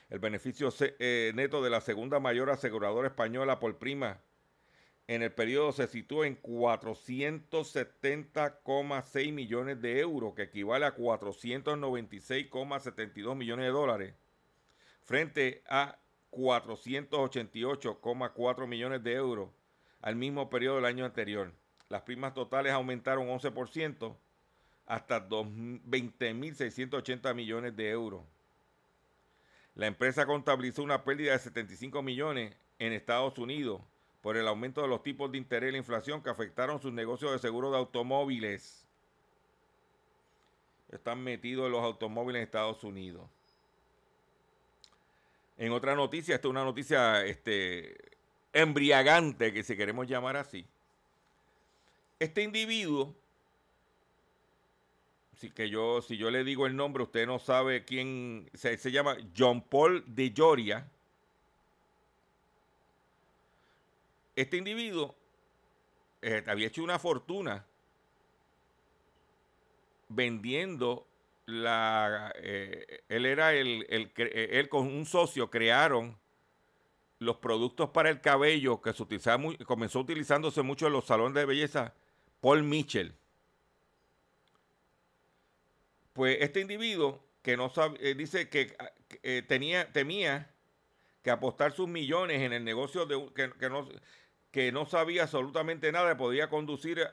El 0.09 0.21
beneficio 0.21 0.73
eh, 0.81 1.33
neto 1.35 1.63
de 1.63 1.71
la 1.71 1.81
segunda 1.81 2.21
mayor 2.21 2.51
aseguradora 2.51 3.09
española 3.09 3.59
por 3.59 3.77
prima 3.79 4.21
en 5.09 5.23
el 5.23 5.33
periodo 5.33 5.73
se 5.73 5.87
sitúa 5.87 6.27
en 6.27 6.43
470,6 6.43 9.33
millones 9.33 9.81
de 9.81 10.01
euros, 10.01 10.35
que 10.35 10.43
equivale 10.43 10.85
a 10.85 10.97
496,72 10.97 13.37
millones 13.37 13.67
de 13.67 13.73
dólares, 13.73 14.15
frente 15.05 15.63
a 15.69 16.01
488,4 16.33 18.67
millones 18.67 19.05
de 19.05 19.15
euros 19.15 19.51
al 20.03 20.17
mismo 20.17 20.51
periodo 20.51 20.75
del 20.77 20.87
año 20.87 21.05
anterior. 21.05 21.53
Las 21.89 22.03
primas 22.03 22.35
totales 22.35 22.73
aumentaron 22.73 23.29
11% 23.29 24.17
hasta 24.87 25.21
2 25.21 25.47
20.680 25.47 27.33
millones 27.35 27.77
de 27.77 27.91
euros. 27.91 28.25
La 29.77 29.87
empresa 29.87 30.27
contabilizó 30.27 30.83
una 30.83 31.05
pérdida 31.05 31.31
de 31.33 31.39
75 31.39 32.03
millones 32.03 32.57
en 32.79 32.93
Estados 32.93 33.39
Unidos 33.39 33.81
por 34.27 34.37
el 34.37 34.49
aumento 34.49 34.83
de 34.83 34.89
los 34.89 35.05
tipos 35.05 35.31
de 35.31 35.39
interés 35.39 35.69
y 35.69 35.71
la 35.71 35.79
inflación 35.79 36.21
que 36.21 36.31
afectaron 36.31 36.83
sus 36.83 36.93
negocios 36.93 37.31
de 37.31 37.39
seguro 37.39 37.71
de 37.71 37.77
automóviles. 37.77 38.85
Están 40.91 41.23
metidos 41.23 41.67
en 41.67 41.71
los 41.71 41.85
automóviles 41.85 42.41
en 42.41 42.43
Estados 42.47 42.83
Unidos. 42.83 43.23
En 45.57 45.71
otra 45.71 45.95
noticia, 45.95 46.35
esta 46.35 46.49
es 46.49 46.51
una 46.51 46.65
noticia 46.65 47.25
este, 47.25 47.97
embriagante, 48.53 49.53
que 49.53 49.63
si 49.63 49.77
queremos 49.77 50.09
llamar 50.09 50.37
así. 50.37 50.67
Este 52.19 52.43
individuo, 52.43 53.15
si, 55.37 55.53
que 55.53 55.71
yo, 55.71 56.03
si 56.03 56.17
yo 56.17 56.33
le 56.33 56.43
digo 56.43 56.67
el 56.67 56.75
nombre, 56.75 57.05
usted 57.05 57.29
no 57.29 57.39
sabe 57.39 57.85
quién, 57.85 58.51
se, 58.55 58.77
se 58.77 58.91
llama 58.91 59.19
John 59.39 59.63
Paul 59.63 60.03
de 60.05 60.33
Lloria. 60.33 60.91
Este 64.37 64.59
individuo 64.59 65.17
eh, 66.23 66.45
había 66.47 66.69
hecho 66.69 66.85
una 66.85 66.99
fortuna 66.99 67.65
vendiendo 70.09 71.07
la 71.47 72.33
eh, 72.37 73.03
él 73.09 73.25
era 73.27 73.55
el, 73.55 73.87
el 73.89 74.13
eh, 74.17 74.51
él 74.53 74.69
con 74.69 74.87
un 74.87 75.07
socio 75.07 75.51
crearon 75.51 76.17
los 77.19 77.37
productos 77.37 77.91
para 77.91 78.11
el 78.11 78.21
cabello 78.21 78.81
que 78.83 78.93
se 78.93 79.03
utilizaba 79.03 79.39
mu- 79.39 79.57
comenzó 79.65 80.01
utilizándose 80.01 80.63
mucho 80.63 80.87
en 80.87 80.93
los 80.93 81.07
salones 81.07 81.35
de 81.35 81.47
belleza 81.47 81.95
Paul 82.41 82.63
Mitchell. 82.63 83.15
Pues 86.13 86.39
este 86.41 86.61
individuo 86.61 87.25
que 87.43 87.57
no 87.57 87.71
sabe 87.71 88.15
dice 88.15 88.49
que 88.49 88.77
ah, 88.79 88.91
tenía 89.47 89.91
temía 89.93 90.51
que 91.23 91.31
apostar 91.31 91.73
sus 91.73 91.89
millones 91.89 92.43
en 92.43 92.53
el 92.53 92.65
negocio 92.65 93.07
de 93.07 93.33
que, 93.35 93.51
que 93.53 93.71
no 93.71 93.89
que 94.57 94.73
no 94.73 94.87
sabía 94.87 95.25
absolutamente 95.25 95.93
nada 95.93 96.17
podía 96.17 96.49
conducir 96.49 97.07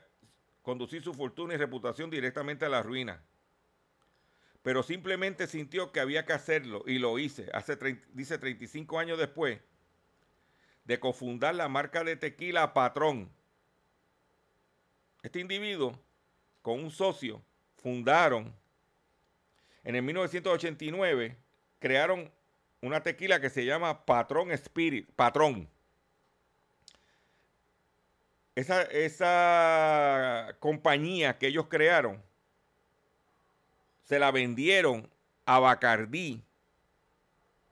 conducir 0.62 1.02
su 1.02 1.12
fortuna 1.12 1.52
y 1.52 1.56
reputación 1.58 2.08
directamente 2.08 2.64
a 2.64 2.70
la 2.70 2.82
ruina 2.82 3.22
pero 4.62 4.82
simplemente 4.82 5.46
sintió 5.46 5.92
que 5.92 6.00
había 6.00 6.24
que 6.24 6.32
hacerlo 6.32 6.84
y 6.86 6.98
lo 6.98 7.18
hice. 7.18 7.50
Hace, 7.52 7.78
trein- 7.78 8.00
dice, 8.14 8.38
35 8.38 8.98
años 8.98 9.18
después 9.18 9.60
de 10.86 10.98
cofundar 10.98 11.54
la 11.54 11.68
marca 11.68 12.02
de 12.02 12.16
tequila 12.16 12.72
Patrón. 12.72 13.30
Este 15.22 15.40
individuo, 15.40 16.00
con 16.62 16.82
un 16.82 16.90
socio, 16.90 17.42
fundaron 17.76 18.54
en 19.82 19.96
el 19.96 20.02
1989, 20.02 21.36
crearon 21.78 22.32
una 22.80 23.02
tequila 23.02 23.42
que 23.42 23.50
se 23.50 23.66
llama 23.66 24.06
Patrón 24.06 24.50
Spirit, 24.52 25.10
Patrón. 25.14 25.68
Esa, 28.54 28.82
esa 28.82 30.56
compañía 30.60 31.38
que 31.38 31.48
ellos 31.48 31.66
crearon 31.68 32.22
se 34.04 34.18
la 34.18 34.30
vendieron 34.30 35.10
a 35.46 35.58
Bacardí 35.58 36.44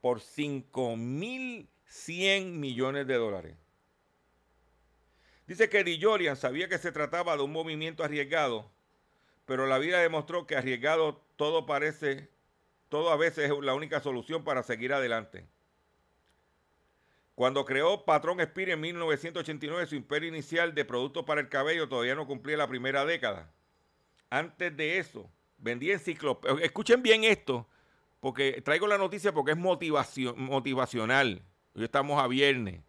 por 0.00 0.20
5.100 0.20 2.46
millones 2.46 3.06
de 3.06 3.14
dólares. 3.14 3.56
Dice 5.46 5.68
que 5.68 5.84
Dijorian 5.84 6.36
sabía 6.36 6.68
que 6.68 6.78
se 6.78 6.92
trataba 6.92 7.36
de 7.36 7.42
un 7.42 7.52
movimiento 7.52 8.02
arriesgado, 8.02 8.70
pero 9.44 9.66
la 9.66 9.78
vida 9.78 10.00
demostró 10.00 10.46
que 10.46 10.56
arriesgado 10.56 11.20
todo 11.36 11.66
parece, 11.66 12.30
todo 12.88 13.10
a 13.10 13.16
veces 13.16 13.50
es 13.50 13.58
la 13.62 13.74
única 13.74 14.00
solución 14.00 14.44
para 14.44 14.62
seguir 14.62 14.92
adelante. 14.92 15.44
Cuando 17.42 17.64
creó 17.64 18.04
Patrón 18.04 18.38
Spirit 18.38 18.74
en 18.74 18.80
1989, 18.82 19.88
su 19.88 19.96
imperio 19.96 20.28
inicial 20.28 20.76
de 20.76 20.84
productos 20.84 21.24
para 21.24 21.40
el 21.40 21.48
cabello 21.48 21.88
todavía 21.88 22.14
no 22.14 22.24
cumplía 22.24 22.56
la 22.56 22.68
primera 22.68 23.04
década. 23.04 23.52
Antes 24.30 24.76
de 24.76 24.98
eso, 24.98 25.28
vendía 25.58 25.94
enciclopedias. 25.94 26.62
Escuchen 26.62 27.02
bien 27.02 27.24
esto, 27.24 27.66
porque 28.20 28.62
traigo 28.62 28.86
la 28.86 28.96
noticia 28.96 29.32
porque 29.32 29.50
es 29.50 29.58
motivación, 29.58 30.40
motivacional. 30.40 31.42
Hoy 31.74 31.82
estamos 31.82 32.22
a 32.22 32.28
viernes. 32.28 32.80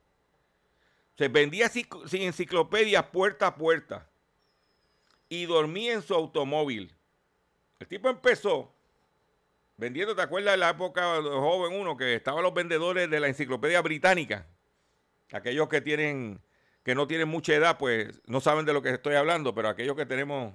Se 1.17 1.29
vendía 1.29 1.71
enciclopedias 2.11 3.05
puerta 3.05 3.47
a 3.47 3.55
puerta 3.55 4.07
y 5.29 5.45
dormía 5.45 5.93
en 5.93 6.03
su 6.03 6.13
automóvil. 6.13 6.95
El 7.79 7.87
tipo 7.87 8.07
empezó 8.07 8.72
vendiendo, 9.77 10.15
¿te 10.15 10.21
acuerdas 10.21 10.53
de 10.53 10.57
la 10.57 10.69
época 10.69 11.21
joven 11.21 11.79
uno 11.79 11.97
que 11.97 12.15
estaban 12.15 12.43
los 12.43 12.53
vendedores 12.53 13.09
de 13.09 13.19
la 13.19 13.27
enciclopedia 13.27 13.81
británica? 13.81 14.47
Aquellos 15.31 15.67
que 15.67 15.81
tienen 15.81 16.41
que 16.83 16.95
no 16.95 17.07
tienen 17.07 17.29
mucha 17.29 17.55
edad, 17.55 17.77
pues 17.77 18.21
no 18.25 18.41
saben 18.41 18.65
de 18.65 18.73
lo 18.73 18.81
que 18.81 18.89
estoy 18.89 19.15
hablando, 19.15 19.55
pero 19.55 19.69
aquellos 19.69 19.95
que 19.95 20.05
tenemos 20.05 20.53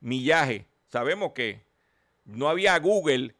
millaje, 0.00 0.66
sabemos 0.88 1.32
que 1.32 1.64
no 2.24 2.48
había 2.48 2.78
Google, 2.78 3.34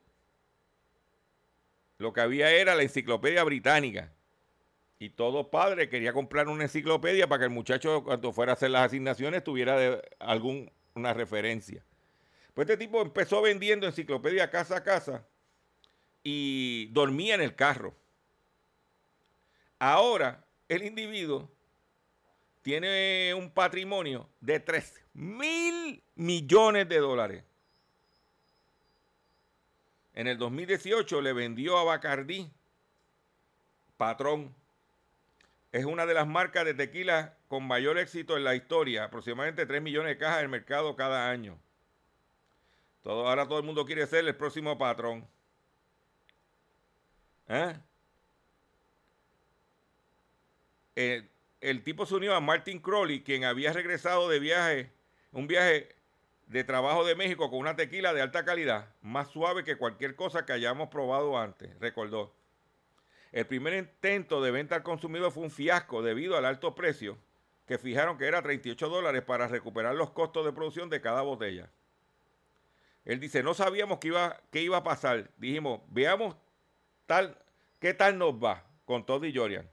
lo 1.99 2.13
que 2.15 2.23
había 2.23 2.51
era 2.51 2.75
la 2.75 2.83
enciclopedia 2.83 3.45
británica. 3.45 4.13
Y 4.99 5.11
todo 5.11 5.51
padre 5.51 5.89
quería 5.89 6.13
comprar 6.13 6.49
una 6.49 6.65
enciclopedia 6.65 7.27
para 7.29 7.41
que 7.41 7.45
el 7.45 7.51
muchacho 7.51 8.05
cuando 8.05 8.33
fuera 8.33 8.53
a 8.53 8.55
hacer 8.55 8.71
las 8.71 8.87
asignaciones 8.87 9.45
tuviera 9.45 10.01
algún, 10.19 10.71
una 10.95 11.13
referencia. 11.15 11.85
Pues 12.55 12.69
este 12.69 12.77
tipo 12.77 13.01
empezó 13.01 13.43
vendiendo 13.43 13.87
enciclopedia 13.87 14.51
casa 14.51 14.77
a 14.77 14.85
casa 14.85 15.27
y 16.23 16.87
dormía 16.93 17.35
en 17.35 17.43
el 17.43 17.55
carro. 17.55 17.95
Ahora 19.79 20.45
el 20.69 20.83
individuo 20.83 21.51
tiene 22.63 23.33
un 23.35 23.51
patrimonio 23.51 24.29
de 24.41 24.61
3 24.61 25.05
mil 25.15 26.03
millones 26.15 26.89
de 26.89 26.99
dólares. 26.99 27.45
En 30.15 30.27
el 30.27 30.37
2018 30.37 31.21
le 31.23 31.33
vendió 31.33 31.79
a 31.79 31.85
Bacardí, 31.85 32.51
patrón. 33.97 34.55
Es 35.73 35.85
una 35.85 36.05
de 36.05 36.15
las 36.15 36.27
marcas 36.27 36.65
de 36.65 36.75
tequila 36.75 37.39
con 37.49 37.65
mayor 37.65 37.97
éxito 37.97 38.37
en 38.37 38.45
la 38.45 38.55
historia, 38.55 39.05
aproximadamente 39.05 39.67
3 39.67 39.81
millones 39.81 40.11
de 40.11 40.19
cajas 40.19 40.39
en 40.39 40.45
el 40.45 40.51
mercado 40.51 40.97
cada 40.97 41.31
año. 41.31 41.59
Todo, 43.03 43.29
ahora 43.29 43.47
todo 43.47 43.59
el 43.59 43.65
mundo 43.65 43.87
quiere 43.87 44.07
ser 44.07 44.27
el 44.27 44.37
próximo 44.37 44.77
patrón. 44.77 45.27
¿Eh? 47.49 47.77
Eh, 50.97 51.29
el 51.61 51.83
tipo 51.83 52.07
se 52.07 52.15
unió 52.15 52.35
a 52.35 52.41
Martin 52.41 52.79
Crowley, 52.79 53.23
quien 53.23 53.45
había 53.45 53.73
regresado 53.73 54.29
de 54.29 54.39
viaje, 54.39 54.93
un 55.33 55.47
viaje 55.47 55.95
de 56.47 56.65
trabajo 56.65 57.05
de 57.05 57.15
México 57.15 57.49
con 57.49 57.61
una 57.61 57.77
tequila 57.77 58.13
de 58.13 58.23
alta 58.23 58.45
calidad, 58.45 58.95
más 59.03 59.29
suave 59.29 59.65
que 59.65 59.77
cualquier 59.77 60.17
cosa 60.17 60.45
que 60.45 60.53
hayamos 60.53 60.89
probado 60.89 61.39
antes, 61.39 61.79
recordó. 61.79 62.35
El 63.33 63.47
primer 63.47 63.75
intento 63.75 64.43
de 64.43 64.51
venta 64.51 64.75
al 64.75 64.83
consumidor 64.83 65.31
fue 65.31 65.45
un 65.45 65.51
fiasco 65.51 66.03
debido 66.03 66.37
al 66.37 66.45
alto 66.45 66.75
precio 66.75 67.19
que 67.67 67.79
fijaron 67.79 68.19
que 68.19 68.27
era 68.27 68.43
38 68.43 68.89
dólares 68.89 69.23
para 69.23 69.47
recuperar 69.47 69.95
los 69.95 70.11
costos 70.11 70.45
de 70.45 70.53
producción 70.53 70.91
de 70.91 71.01
cada 71.01 71.23
botella. 71.23 71.71
Él 73.05 73.21
dice, 73.21 73.43
no 73.43 73.55
sabíamos 73.55 73.99
qué 73.99 74.09
iba, 74.09 74.41
qué 74.51 74.63
iba 74.63 74.79
a 74.79 74.85
pasar. 74.85 75.31
Dijimos, 75.39 75.81
veamos 75.89 76.37
tal, 77.07 77.37
qué 77.79 77.95
tal 77.95 78.19
nos 78.19 78.35
va 78.35 78.65
con 78.85 79.05
Todd 79.05 79.25
y 79.25 79.35
Jorian. 79.35 79.69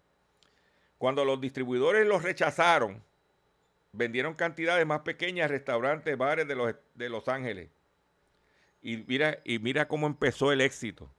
Cuando 0.97 1.25
los 1.25 1.39
distribuidores 1.39 2.07
los 2.07 2.23
rechazaron, 2.23 3.03
vendieron 3.91 4.34
cantidades 4.34 4.86
más 4.86 5.01
pequeñas 5.01 5.45
a 5.45 5.47
restaurantes, 5.49 6.17
bares 6.17 6.47
de 6.47 6.55
los, 6.55 6.75
de 6.95 7.09
Los 7.09 7.28
Ángeles. 7.28 7.69
Y 8.82 8.97
mira, 8.97 9.39
y 9.43 9.59
mira 9.59 9.88
cómo 9.88 10.07
empezó 10.07 10.51
el 10.51 10.61
éxito. 10.61 11.09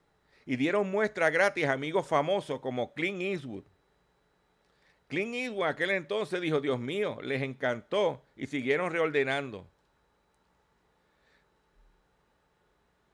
Y 0.46 0.56
dieron 0.56 0.90
muestra 0.90 1.28
gratis 1.30 1.66
a 1.66 1.72
amigos 1.72 2.06
famosos 2.06 2.60
como 2.60 2.94
Clint 2.94 3.20
Eastwood. 3.20 3.64
Clint 5.08 5.34
Eastwood 5.34 5.66
aquel 5.66 5.90
entonces 5.90 6.40
dijo, 6.40 6.60
Dios 6.60 6.78
mío, 6.80 7.18
les 7.22 7.42
encantó 7.42 8.24
y 8.36 8.46
siguieron 8.46 8.90
reordenando. 8.90 9.68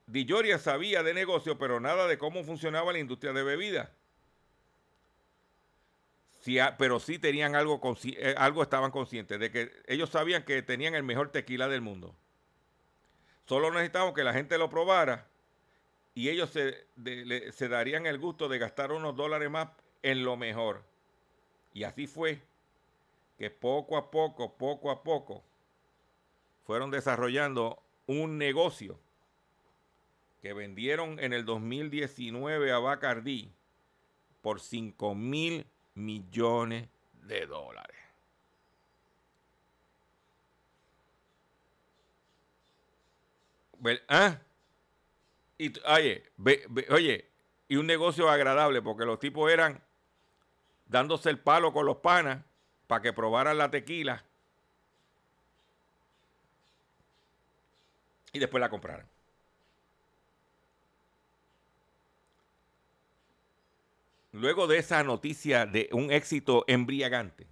Dilloria 0.06 0.58
sabía 0.58 1.02
de 1.02 1.14
negocio, 1.14 1.58
pero 1.58 1.80
nada 1.80 2.06
de 2.06 2.18
cómo 2.18 2.44
funcionaba 2.44 2.92
la 2.92 2.98
industria 2.98 3.32
de 3.32 3.42
bebidas. 3.42 3.88
Pero 6.78 7.00
sí 7.00 7.18
tenían 7.18 7.54
algo, 7.54 7.80
eh, 8.04 8.34
algo 8.36 8.62
estaban 8.62 8.90
conscientes 8.90 9.40
de 9.40 9.50
que 9.50 9.72
ellos 9.86 10.10
sabían 10.10 10.44
que 10.44 10.60
tenían 10.60 10.94
el 10.94 11.02
mejor 11.02 11.30
tequila 11.30 11.68
del 11.68 11.80
mundo. 11.80 12.14
Solo 13.46 13.70
necesitaban 13.70 14.12
que 14.12 14.24
la 14.24 14.34
gente 14.34 14.58
lo 14.58 14.68
probara 14.68 15.26
y 16.14 16.28
ellos 16.28 16.50
se 16.50 17.68
darían 17.68 18.06
el 18.06 18.18
gusto 18.18 18.48
de 18.48 18.58
gastar 18.58 18.92
unos 18.92 19.16
dólares 19.16 19.50
más 19.50 19.68
en 20.02 20.22
lo 20.22 20.36
mejor. 20.36 20.82
Y 21.72 21.84
así 21.84 22.06
fue 22.06 22.42
que 23.38 23.50
poco 23.50 23.96
a 23.96 24.10
poco, 24.10 24.54
poco 24.54 24.90
a 24.90 25.02
poco, 25.02 25.42
fueron 26.66 26.90
desarrollando 26.90 27.82
un 28.06 28.36
negocio 28.38 28.98
que 30.44 30.52
vendieron 30.52 31.18
en 31.20 31.32
el 31.32 31.46
2019 31.46 32.70
a 32.70 32.78
Bacardí 32.78 33.50
por 34.42 34.60
5 34.60 35.14
mil 35.14 35.66
millones 35.94 36.86
de 37.22 37.46
dólares. 37.46 37.96
¿Ah? 44.06 44.38
Oye, 45.86 46.24
ve- 46.36 46.66
ve- 46.68 46.86
oye, 46.90 47.30
y 47.66 47.76
un 47.76 47.86
negocio 47.86 48.28
agradable 48.28 48.82
porque 48.82 49.06
los 49.06 49.18
tipos 49.18 49.50
eran 49.50 49.82
dándose 50.84 51.30
el 51.30 51.38
palo 51.38 51.72
con 51.72 51.86
los 51.86 51.96
panas 51.96 52.44
para 52.86 53.00
que 53.00 53.14
probaran 53.14 53.56
la 53.56 53.70
tequila 53.70 54.22
y 58.34 58.38
después 58.38 58.60
la 58.60 58.68
compraran. 58.68 59.13
Luego 64.34 64.66
de 64.66 64.78
esa 64.78 65.04
noticia 65.04 65.64
de 65.64 65.88
un 65.92 66.10
éxito 66.10 66.64
embriagante, 66.66 67.46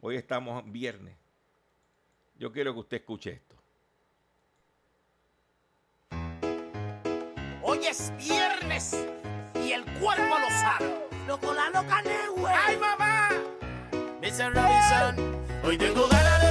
hoy 0.00 0.16
estamos 0.16 0.64
viernes. 0.72 1.14
Yo 2.36 2.50
quiero 2.50 2.72
que 2.72 2.80
usted 2.80 2.96
escuche 2.96 3.32
esto. 3.32 3.54
Hoy 7.60 7.80
es 7.86 8.14
viernes 8.16 8.96
y 9.62 9.72
el 9.72 9.84
cuerpo 10.00 10.38
lo 10.38 10.48
sabe. 10.48 11.06
Loco, 11.26 11.52
la 11.52 11.68
loca 11.68 12.00
Nehue. 12.00 12.50
¡Ay, 12.50 12.78
mamá! 12.78 13.28
Mr. 14.22 14.54
Robinson, 14.54 15.44
hoy 15.64 15.76
tengo 15.76 16.08
ganas 16.08 16.40
de 16.40 16.45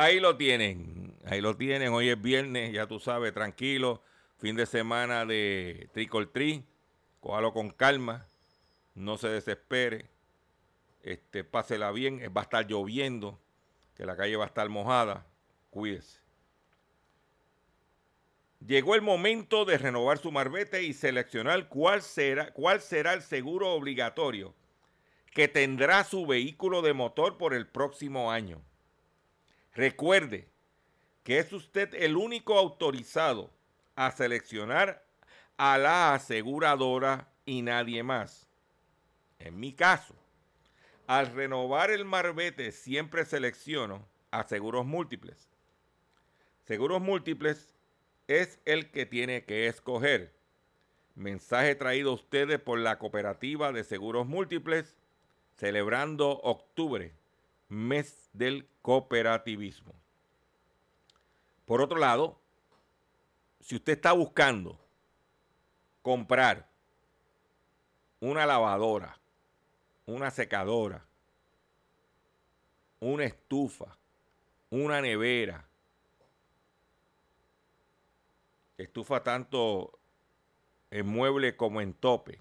Ahí 0.00 0.20
lo 0.20 0.36
tienen, 0.36 1.12
ahí 1.24 1.40
lo 1.40 1.56
tienen. 1.56 1.92
Hoy 1.92 2.08
es 2.08 2.22
viernes, 2.22 2.72
ya 2.72 2.86
tú 2.86 3.00
sabes, 3.00 3.34
tranquilo. 3.34 4.00
Fin 4.38 4.54
de 4.54 4.64
semana 4.64 5.26
de 5.26 5.90
Tricol 5.92 6.30
Tri. 6.30 6.64
Cójalo 7.18 7.52
con 7.52 7.70
calma, 7.70 8.28
no 8.94 9.18
se 9.18 9.26
desespere. 9.26 10.08
Este, 11.02 11.42
pásela 11.42 11.90
bien, 11.90 12.22
eh, 12.22 12.28
va 12.28 12.42
a 12.42 12.44
estar 12.44 12.64
lloviendo, 12.64 13.40
que 13.96 14.06
la 14.06 14.16
calle 14.16 14.36
va 14.36 14.44
a 14.44 14.46
estar 14.46 14.68
mojada. 14.68 15.26
Cuídese. 15.70 16.20
Llegó 18.64 18.94
el 18.94 19.02
momento 19.02 19.64
de 19.64 19.78
renovar 19.78 20.18
su 20.18 20.30
marbete 20.30 20.84
y 20.84 20.92
seleccionar 20.92 21.68
cuál 21.68 22.02
será, 22.02 22.52
cuál 22.52 22.80
será 22.80 23.14
el 23.14 23.22
seguro 23.22 23.72
obligatorio 23.72 24.54
que 25.32 25.48
tendrá 25.48 26.04
su 26.04 26.24
vehículo 26.24 26.82
de 26.82 26.92
motor 26.92 27.36
por 27.36 27.52
el 27.52 27.66
próximo 27.66 28.30
año. 28.30 28.62
Recuerde 29.74 30.48
que 31.22 31.38
es 31.38 31.52
usted 31.52 31.94
el 31.94 32.16
único 32.16 32.58
autorizado 32.58 33.50
a 33.96 34.10
seleccionar 34.10 35.04
a 35.56 35.76
la 35.76 36.14
aseguradora 36.14 37.28
y 37.44 37.62
nadie 37.62 38.02
más. 38.02 38.48
En 39.38 39.58
mi 39.60 39.72
caso, 39.72 40.14
al 41.06 41.32
renovar 41.34 41.90
el 41.90 42.04
marbete 42.04 42.72
siempre 42.72 43.24
selecciono 43.24 44.06
a 44.30 44.44
seguros 44.44 44.86
múltiples. 44.86 45.48
Seguros 46.64 47.00
múltiples 47.00 47.74
es 48.26 48.60
el 48.64 48.90
que 48.90 49.06
tiene 49.06 49.44
que 49.44 49.66
escoger. 49.66 50.34
Mensaje 51.14 51.74
traído 51.74 52.10
a 52.10 52.14
ustedes 52.14 52.60
por 52.60 52.78
la 52.78 52.98
Cooperativa 52.98 53.72
de 53.72 53.82
Seguros 53.84 54.26
Múltiples, 54.26 54.96
celebrando 55.56 56.38
octubre, 56.42 57.12
mes 57.68 58.28
del 58.32 58.68
cooperativismo. 58.82 59.94
Por 61.66 61.82
otro 61.82 61.98
lado, 61.98 62.40
si 63.60 63.76
usted 63.76 63.94
está 63.94 64.12
buscando 64.12 64.78
comprar 66.02 66.68
una 68.20 68.46
lavadora, 68.46 69.18
una 70.06 70.30
secadora, 70.30 71.04
una 73.00 73.24
estufa, 73.24 73.98
una 74.70 75.00
nevera, 75.02 75.68
estufa 78.78 79.22
tanto 79.22 79.98
en 80.90 81.06
mueble 81.06 81.56
como 81.56 81.80
en 81.82 81.92
tope, 81.92 82.40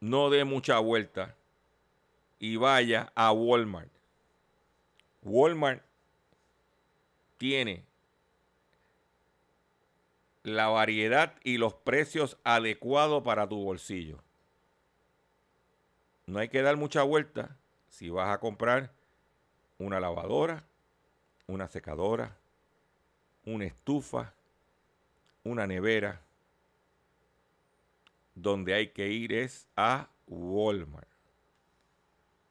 no 0.00 0.30
dé 0.30 0.44
mucha 0.44 0.78
vuelta 0.78 1.36
y 2.38 2.56
vaya 2.56 3.12
a 3.14 3.32
Walmart. 3.32 3.90
Walmart 5.22 5.82
tiene 7.38 7.84
la 10.42 10.68
variedad 10.68 11.34
y 11.42 11.58
los 11.58 11.74
precios 11.74 12.38
adecuados 12.44 13.22
para 13.24 13.48
tu 13.48 13.62
bolsillo. 13.62 14.22
No 16.26 16.38
hay 16.38 16.48
que 16.48 16.62
dar 16.62 16.76
mucha 16.76 17.02
vuelta 17.02 17.56
si 17.88 18.10
vas 18.10 18.32
a 18.32 18.38
comprar 18.38 18.92
una 19.78 20.00
lavadora, 20.00 20.64
una 21.46 21.68
secadora, 21.68 22.36
una 23.44 23.64
estufa, 23.64 24.34
una 25.44 25.66
nevera. 25.66 26.20
Donde 28.34 28.74
hay 28.74 28.88
que 28.88 29.08
ir 29.08 29.32
es 29.32 29.66
a 29.76 30.08
Walmart. 30.26 31.15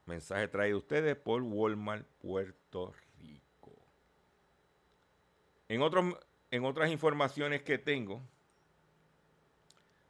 Mensaje 0.06 0.48
traído 0.48 0.78
a 0.78 0.80
ustedes 0.80 1.16
por 1.16 1.42
Walmart 1.42 2.06
Puerto 2.22 2.94
Rico. 3.20 3.74
En, 5.68 5.82
otros, 5.82 6.16
en 6.52 6.64
otras 6.64 6.92
informaciones 6.92 7.64
que 7.64 7.78
tengo 7.78 8.22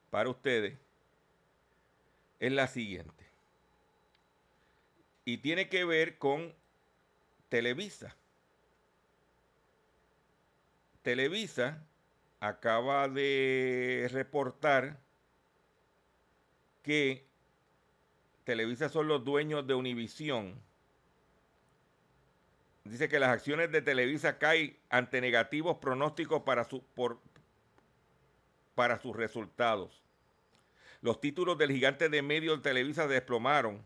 para 0.09 0.29
ustedes 0.29 0.77
es 2.39 2.51
la 2.51 2.67
siguiente. 2.67 3.25
Y 5.23 5.37
tiene 5.37 5.69
que 5.69 5.85
ver 5.85 6.17
con 6.17 6.53
Televisa. 7.49 8.15
Televisa 11.01 11.83
acaba 12.39 13.07
de 13.07 14.09
reportar 14.11 14.99
que 16.83 17.25
Televisa 18.45 18.89
son 18.89 19.07
los 19.07 19.25
dueños 19.25 19.65
de 19.67 19.73
Univisión. 19.73 20.61
Dice 22.83 23.09
que 23.09 23.19
las 23.19 23.29
acciones 23.29 23.71
de 23.71 23.81
Televisa 23.81 24.37
caen 24.37 24.77
ante 24.89 25.19
negativos 25.19 25.77
pronósticos 25.79 26.43
para, 26.43 26.63
su, 26.63 26.83
por, 26.93 27.19
para 28.75 28.99
sus 28.99 29.15
resultados. 29.15 30.03
Los 31.01 31.19
títulos 31.19 31.57
del 31.57 31.71
gigante 31.71 32.07
de 32.07 32.21
medios 32.21 32.61
Televisa 32.61 33.07
desplomaron 33.07 33.83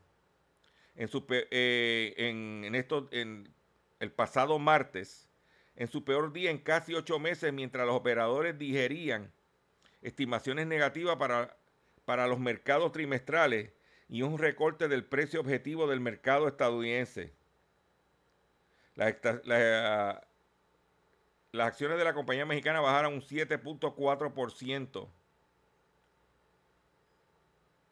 en, 0.96 1.08
su, 1.08 1.26
eh, 1.30 2.14
en, 2.18 2.76
en, 3.12 3.54
el 4.02 4.12
pasado 4.12 4.60
martes, 4.60 5.30
en 5.78 5.88
su 5.88 6.04
peor 6.04 6.34
día 6.34 6.52
en 6.52 6.58
casi 6.58 6.94
ocho 6.94 7.18
meses, 7.18 7.54
mientras 7.54 7.88
los 7.88 7.96
operadores 7.96 8.58
digerían 8.58 9.32
estimaciones 10.02 10.68
negativas 10.68 11.16
para, 11.16 11.56
para 12.04 12.28
los 12.28 12.40
mercados 12.40 12.92
trimestrales 12.92 13.72
y 14.10 14.24
un 14.24 14.38
recorte 14.38 14.88
del 14.88 15.06
precio 15.06 15.40
objetivo 15.40 15.88
del 15.88 16.00
mercado 16.00 16.48
estadounidense. 16.48 17.32
La 18.96 19.10
esta- 19.10 19.42
la- 19.46 20.28
las 21.52 21.68
acciones 21.68 21.98
de 21.98 22.04
la 22.04 22.14
compañía 22.14 22.46
mexicana 22.46 22.82
bajaron 22.82 23.14
un 23.14 23.22
7.4%. 23.22 25.10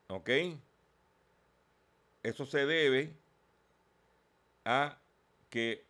¿Ok? 0.08 0.30
Eso 2.24 2.46
se 2.46 2.66
debe 2.66 3.14
a 4.66 4.98
que 5.50 5.86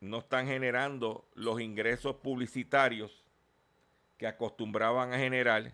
no 0.00 0.18
están 0.18 0.46
generando 0.46 1.24
los 1.34 1.60
ingresos 1.60 2.16
publicitarios 2.16 3.24
que 4.16 4.26
acostumbraban 4.26 5.12
a 5.12 5.18
generar 5.18 5.72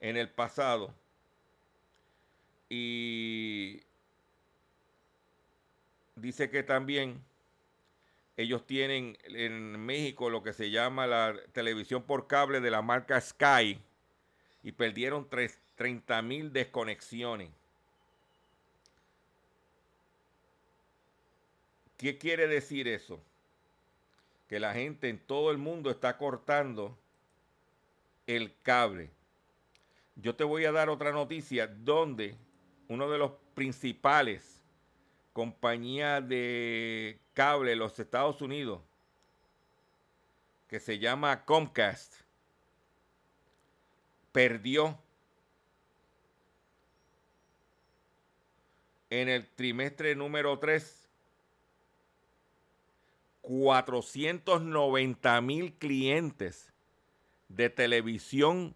en 0.00 0.16
el 0.16 0.30
pasado. 0.30 0.94
Y 2.68 3.80
dice 6.16 6.50
que 6.50 6.62
también 6.62 7.22
ellos 8.36 8.66
tienen 8.66 9.18
en 9.24 9.84
México 9.84 10.30
lo 10.30 10.42
que 10.42 10.52
se 10.52 10.70
llama 10.70 11.06
la 11.06 11.34
televisión 11.52 12.02
por 12.02 12.26
cable 12.26 12.60
de 12.60 12.70
la 12.70 12.82
marca 12.82 13.20
Sky 13.20 13.80
y 14.62 14.72
perdieron 14.72 15.28
tres- 15.28 15.58
30 15.76 16.22
mil 16.22 16.52
desconexiones. 16.52 17.50
¿Qué 21.96 22.16
quiere 22.18 22.46
decir 22.46 22.86
eso? 22.86 23.20
Que 24.48 24.60
la 24.60 24.72
gente 24.72 25.08
en 25.08 25.18
todo 25.18 25.50
el 25.50 25.58
mundo 25.58 25.90
está 25.90 26.16
cortando 26.16 26.96
el 28.26 28.54
cable. 28.62 29.10
Yo 30.16 30.34
te 30.34 30.44
voy 30.44 30.64
a 30.64 30.72
dar 30.72 30.88
otra 30.88 31.12
noticia 31.12 31.66
donde 31.66 32.36
uno 32.88 33.08
de 33.10 33.18
los 33.18 33.32
principales 33.54 34.62
compañías 35.32 36.26
de 36.26 37.20
cable 37.34 37.70
de 37.70 37.76
los 37.76 37.98
Estados 37.98 38.42
Unidos, 38.42 38.80
que 40.66 40.80
se 40.80 40.98
llama 40.98 41.44
Comcast, 41.44 42.14
perdió 44.32 44.98
en 49.10 49.28
el 49.28 49.46
trimestre 49.46 50.14
número 50.14 50.58
3 50.58 51.08
490 53.42 55.40
mil 55.40 55.72
clientes 55.74 56.72
de 57.48 57.70
televisión 57.70 58.74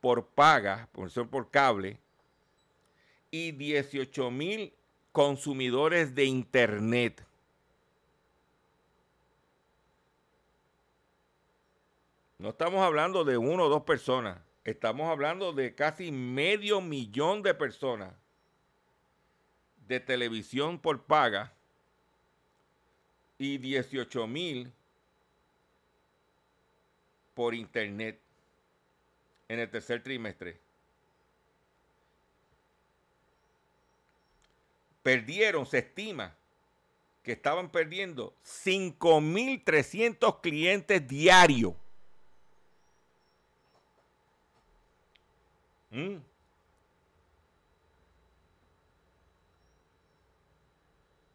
por 0.00 0.28
paga, 0.28 0.88
por, 0.92 1.10
por 1.28 1.50
cable, 1.50 1.98
y 3.36 3.52
18 3.52 4.30
mil 4.30 4.72
consumidores 5.12 6.14
de 6.14 6.24
internet. 6.24 7.22
No 12.38 12.50
estamos 12.50 12.80
hablando 12.80 13.24
de 13.24 13.36
uno 13.36 13.64
o 13.64 13.68
dos 13.68 13.82
personas, 13.82 14.38
estamos 14.64 15.10
hablando 15.10 15.52
de 15.52 15.74
casi 15.74 16.12
medio 16.12 16.80
millón 16.80 17.42
de 17.42 17.54
personas 17.54 18.14
de 19.86 20.00
televisión 20.00 20.78
por 20.78 21.04
paga 21.04 21.52
y 23.38 23.58
18 23.58 24.26
mil 24.26 24.72
por 27.34 27.54
internet 27.54 28.18
en 29.48 29.60
el 29.60 29.70
tercer 29.70 30.02
trimestre. 30.02 30.65
Perdieron, 35.06 35.64
se 35.66 35.78
estima 35.78 36.34
que 37.22 37.30
estaban 37.30 37.70
perdiendo 37.70 38.34
5.300 38.44 40.40
clientes 40.40 41.06
diarios. 41.06 41.74
¿Mm? 45.92 46.16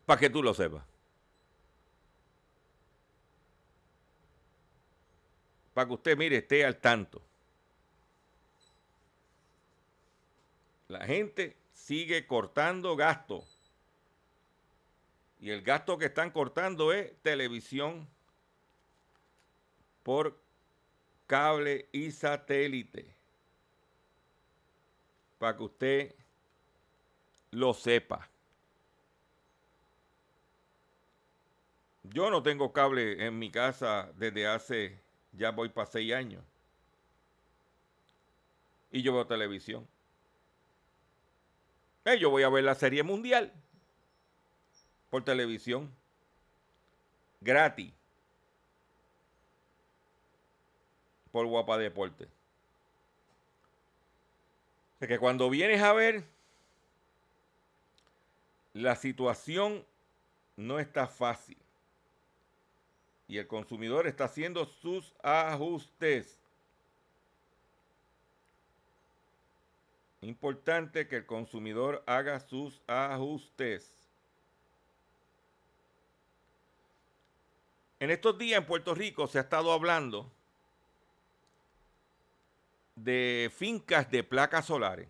Para 0.05 0.19
que 0.19 0.29
tú 0.29 0.43
lo 0.43 0.53
sepas. 0.53 0.83
Para 5.73 5.87
que 5.87 5.93
usted, 5.93 6.17
mire, 6.17 6.39
esté 6.39 6.65
al 6.65 6.75
tanto. 6.75 7.21
La 10.89 11.05
gente 11.05 11.55
sigue 11.71 12.27
cortando 12.27 12.97
gasto. 12.97 13.45
Y 15.41 15.49
el 15.49 15.63
gasto 15.63 15.97
que 15.97 16.05
están 16.05 16.29
cortando 16.29 16.93
es 16.93 17.11
televisión 17.23 18.07
por 20.03 20.39
cable 21.25 21.89
y 21.91 22.11
satélite. 22.11 23.11
Para 25.39 25.57
que 25.57 25.63
usted 25.63 26.15
lo 27.49 27.73
sepa. 27.73 28.29
Yo 32.03 32.29
no 32.29 32.43
tengo 32.43 32.71
cable 32.71 33.25
en 33.25 33.39
mi 33.39 33.49
casa 33.49 34.11
desde 34.17 34.45
hace, 34.45 34.99
ya 35.31 35.49
voy 35.49 35.69
para 35.69 35.89
seis 35.89 36.13
años. 36.13 36.43
Y 38.91 39.01
yo 39.01 39.13
veo 39.13 39.25
televisión. 39.25 39.87
Eh, 42.05 42.19
yo 42.19 42.29
voy 42.29 42.43
a 42.43 42.49
ver 42.49 42.63
la 42.63 42.75
serie 42.75 43.01
mundial 43.01 43.51
por 45.11 45.23
televisión. 45.23 45.93
Gratis. 47.41 47.93
Por 51.31 51.45
Guapa 51.45 51.77
Deporte. 51.77 52.27
Sea 54.97 55.07
que 55.07 55.19
cuando 55.19 55.49
vienes 55.49 55.81
a 55.81 55.93
ver, 55.93 56.23
la 58.73 58.95
situación 58.95 59.85
no 60.55 60.79
está 60.79 61.07
fácil. 61.07 61.57
Y 63.27 63.37
el 63.37 63.47
consumidor 63.47 64.07
está 64.07 64.25
haciendo 64.25 64.65
sus 64.65 65.13
ajustes. 65.23 66.37
Importante 70.21 71.07
que 71.07 71.17
el 71.17 71.25
consumidor 71.25 72.03
haga 72.05 72.39
sus 72.39 72.81
ajustes. 72.87 74.00
En 78.01 78.09
estos 78.09 78.35
días 78.35 78.57
en 78.57 78.65
Puerto 78.65 78.95
Rico 78.95 79.27
se 79.27 79.37
ha 79.37 79.41
estado 79.41 79.71
hablando 79.71 80.27
de 82.95 83.51
fincas 83.55 84.09
de 84.09 84.23
placas 84.23 84.65
solares 84.65 85.07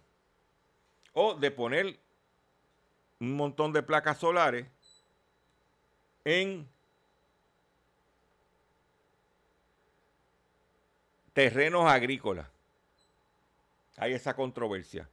o 1.13 1.33
de 1.33 1.51
poner 1.51 1.97
un 3.21 3.37
montón 3.37 3.71
de 3.71 3.81
placas 3.81 4.17
solares 4.17 4.67
en 6.25 6.67
terrenos 11.31 11.89
agrícolas. 11.89 12.49
Hay 13.95 14.11
esa 14.11 14.35
controversia. 14.35 15.07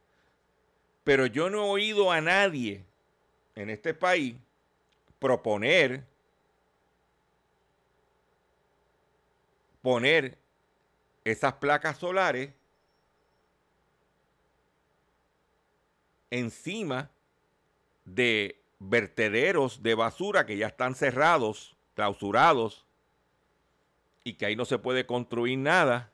Pero 1.05 1.27
yo 1.27 1.49
no 1.49 1.59
he 1.59 1.69
oído 1.69 2.11
a 2.11 2.19
nadie 2.19 2.83
en 3.55 3.69
este 3.69 3.93
país 3.93 4.35
proponer 5.17 6.03
poner 9.81 10.37
esas 11.23 11.53
placas 11.53 11.97
solares 11.97 12.51
encima 16.31 17.09
de 18.05 18.61
vertederos 18.79 19.83
de 19.83 19.95
basura 19.95 20.45
que 20.45 20.57
ya 20.57 20.67
están 20.67 20.95
cerrados, 20.95 21.75
clausurados, 21.95 22.85
y 24.23 24.33
que 24.33 24.45
ahí 24.45 24.55
no 24.55 24.65
se 24.65 24.79
puede 24.79 25.05
construir 25.05 25.57
nada. 25.57 26.11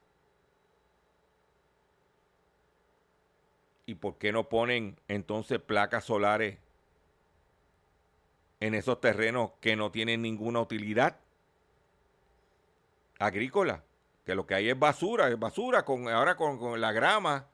¿Y 3.86 3.96
por 3.96 4.18
qué 4.18 4.32
no 4.32 4.50
ponen 4.50 5.00
entonces 5.08 5.60
placas 5.60 6.06
solares 6.06 6.58
en 8.60 8.74
esos 8.74 9.00
terrenos 9.00 9.52
que 9.60 9.76
no 9.76 9.92
tienen 9.92 10.22
ninguna 10.22 10.62
utilidad 10.62 11.20
agrícola? 13.26 13.84
Que 14.26 14.36
lo 14.36 14.46
que 14.46 14.56
hay 14.56 14.70
es 14.70 14.78
basura, 14.78 15.30
es 15.30 15.38
basura, 15.38 15.86
con, 15.86 16.08
ahora 16.10 16.36
con, 16.36 16.80
la 16.82 16.92
grama. 16.92 17.48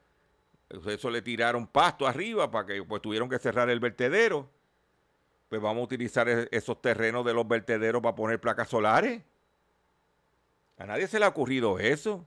Eso 0.70 1.10
le 1.10 1.20
tiraron 1.20 1.66
pasto 1.66 2.06
arriba 2.06 2.50
para 2.50 2.66
que 2.66 2.82
pues 2.82 3.02
tuvieron 3.02 3.28
que 3.28 3.38
cerrar 3.38 3.68
el 3.68 3.78
vertedero. 3.78 4.48
Pues 5.48 5.60
vamos 5.60 5.82
a 5.82 5.84
utilizar 5.84 6.28
e- 6.28 6.48
esos 6.50 6.80
terrenos 6.80 7.26
de 7.26 7.34
los 7.34 7.46
vertederos 7.46 8.00
para 8.00 8.14
poner 8.14 8.40
placas 8.40 8.68
solares. 8.68 9.22
A 10.78 10.86
nadie 10.86 11.06
se 11.06 11.18
le 11.18 11.26
ha 11.26 11.28
ocurrido 11.28 11.78
eso. 11.78 12.26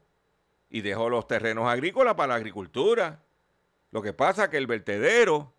Y 0.70 0.80
dejó 0.80 1.08
los 1.08 1.26
terrenos 1.26 1.68
agrícolas 1.68 2.14
para 2.14 2.28
la 2.28 2.34
agricultura. 2.36 3.20
Lo 3.90 4.02
que 4.02 4.12
pasa 4.12 4.44
es 4.44 4.50
que 4.50 4.58
el 4.58 4.66
vertedero 4.66 5.55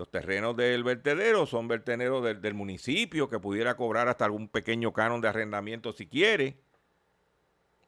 Los 0.00 0.10
terrenos 0.10 0.56
del 0.56 0.82
vertedero 0.82 1.44
son 1.44 1.68
vertederos 1.68 2.24
del, 2.24 2.54
municipio 2.54 3.28
que 3.28 3.38
pudiera 3.38 3.76
cobrar 3.76 4.08
hasta 4.08 4.24
algún 4.24 4.48
pequeño 4.48 4.94
canon 4.94 5.20
de 5.20 5.28
arrendamiento 5.28 5.92
si 5.92 6.06
quiere, 6.06 6.56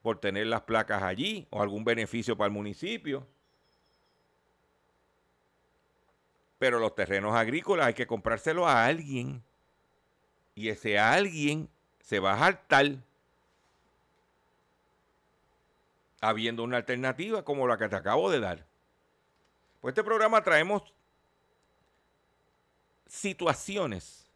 por 0.02 0.20
tener 0.20 0.46
las 0.48 0.60
placas 0.60 1.02
allí 1.02 1.46
o 1.48 1.62
algún 1.62 1.86
beneficio 1.86 2.36
para 2.36 2.48
el 2.48 2.52
municipio. 2.52 3.26
Pero 6.58 6.78
los 6.78 6.94
terrenos 6.94 7.34
agrícolas 7.34 7.86
hay 7.86 7.94
que 7.94 8.06
comprárselos 8.06 8.66
a 8.66 8.84
alguien. 8.84 9.42
Y 10.54 10.68
ese 10.68 10.98
alguien 10.98 11.70
se 12.02 12.18
va 12.18 12.34
a 12.34 12.44
hartar 12.44 12.96
habiendo 16.20 16.62
una 16.62 16.76
alternativa 16.76 17.42
como 17.42 17.66
la 17.66 17.78
que 17.78 17.88
te 17.88 17.96
acabo 17.96 18.30
de 18.30 18.40
dar. 18.40 18.66
Pues 19.80 19.92
este 19.92 20.04
programa 20.04 20.42
traemos 20.42 20.92
situaciones 23.12 24.26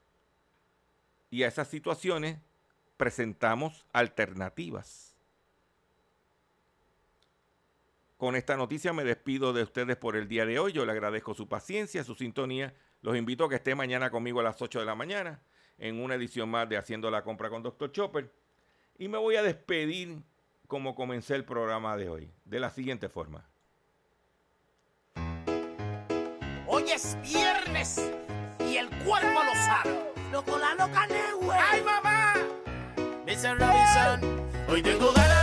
y 1.31 1.45
a 1.45 1.49
esas 1.49 1.66
situaciones 1.66 2.39
presentamos 2.99 3.87
alternativas. 3.91 5.16
Con 8.18 8.37
esta 8.37 8.55
noticia 8.55 8.93
me 8.93 9.03
despido 9.03 9.55
de 9.55 9.62
ustedes 9.62 9.97
por 9.97 10.14
el 10.14 10.29
día 10.29 10.45
de 10.45 10.59
hoy. 10.59 10.72
Yo 10.72 10.85
le 10.85 10.93
agradezco 10.93 11.33
su 11.33 11.49
paciencia, 11.49 12.05
su 12.05 12.14
sintonía. 12.14 12.74
Los 13.01 13.16
invito 13.16 13.47
a 13.47 13.49
que 13.49 13.55
esté 13.57 13.74
mañana 13.74 14.11
conmigo 14.11 14.41
a 14.41 14.45
las 14.45 14.61
8 14.61 14.81
de 14.81 14.85
la 14.85 14.95
mañana 14.95 15.41
en 15.79 15.99
una 15.99 16.14
edición 16.14 16.51
más 16.51 16.68
de 16.68 16.77
Haciendo 16.77 17.11
la 17.11 17.24
Compra 17.24 17.49
con 17.49 17.62
Dr. 17.62 17.91
Chopper. 17.93 18.31
Y 18.99 19.09
me 19.09 19.16
voy 19.16 19.37
a 19.37 19.43
despedir 19.43 20.22
como 20.66 20.95
comencé 20.95 21.35
el 21.35 21.47
programa 21.47 21.97
de 21.97 22.11
hoy, 22.11 22.31
de 22.45 22.61
la 22.61 22.68
siguiente 22.68 23.09
forma. 23.09 23.49
Hoy 26.66 26.91
es 26.91 27.16
viernes 27.22 28.26
y 28.77 28.79
el 28.79 28.91
cuerpo 29.05 29.41
lo 29.43 29.55
sabe. 29.55 30.12
Loco 30.31 30.59
la 30.59 30.74
loca, 30.74 31.07
güey. 31.41 31.59
¡Ay, 31.70 31.83
mamá! 31.83 32.35
Mr. 33.24 33.59
Robinson, 33.59 34.47
hoy 34.68 34.83
tengo 34.83 35.12
ganas 35.12 35.36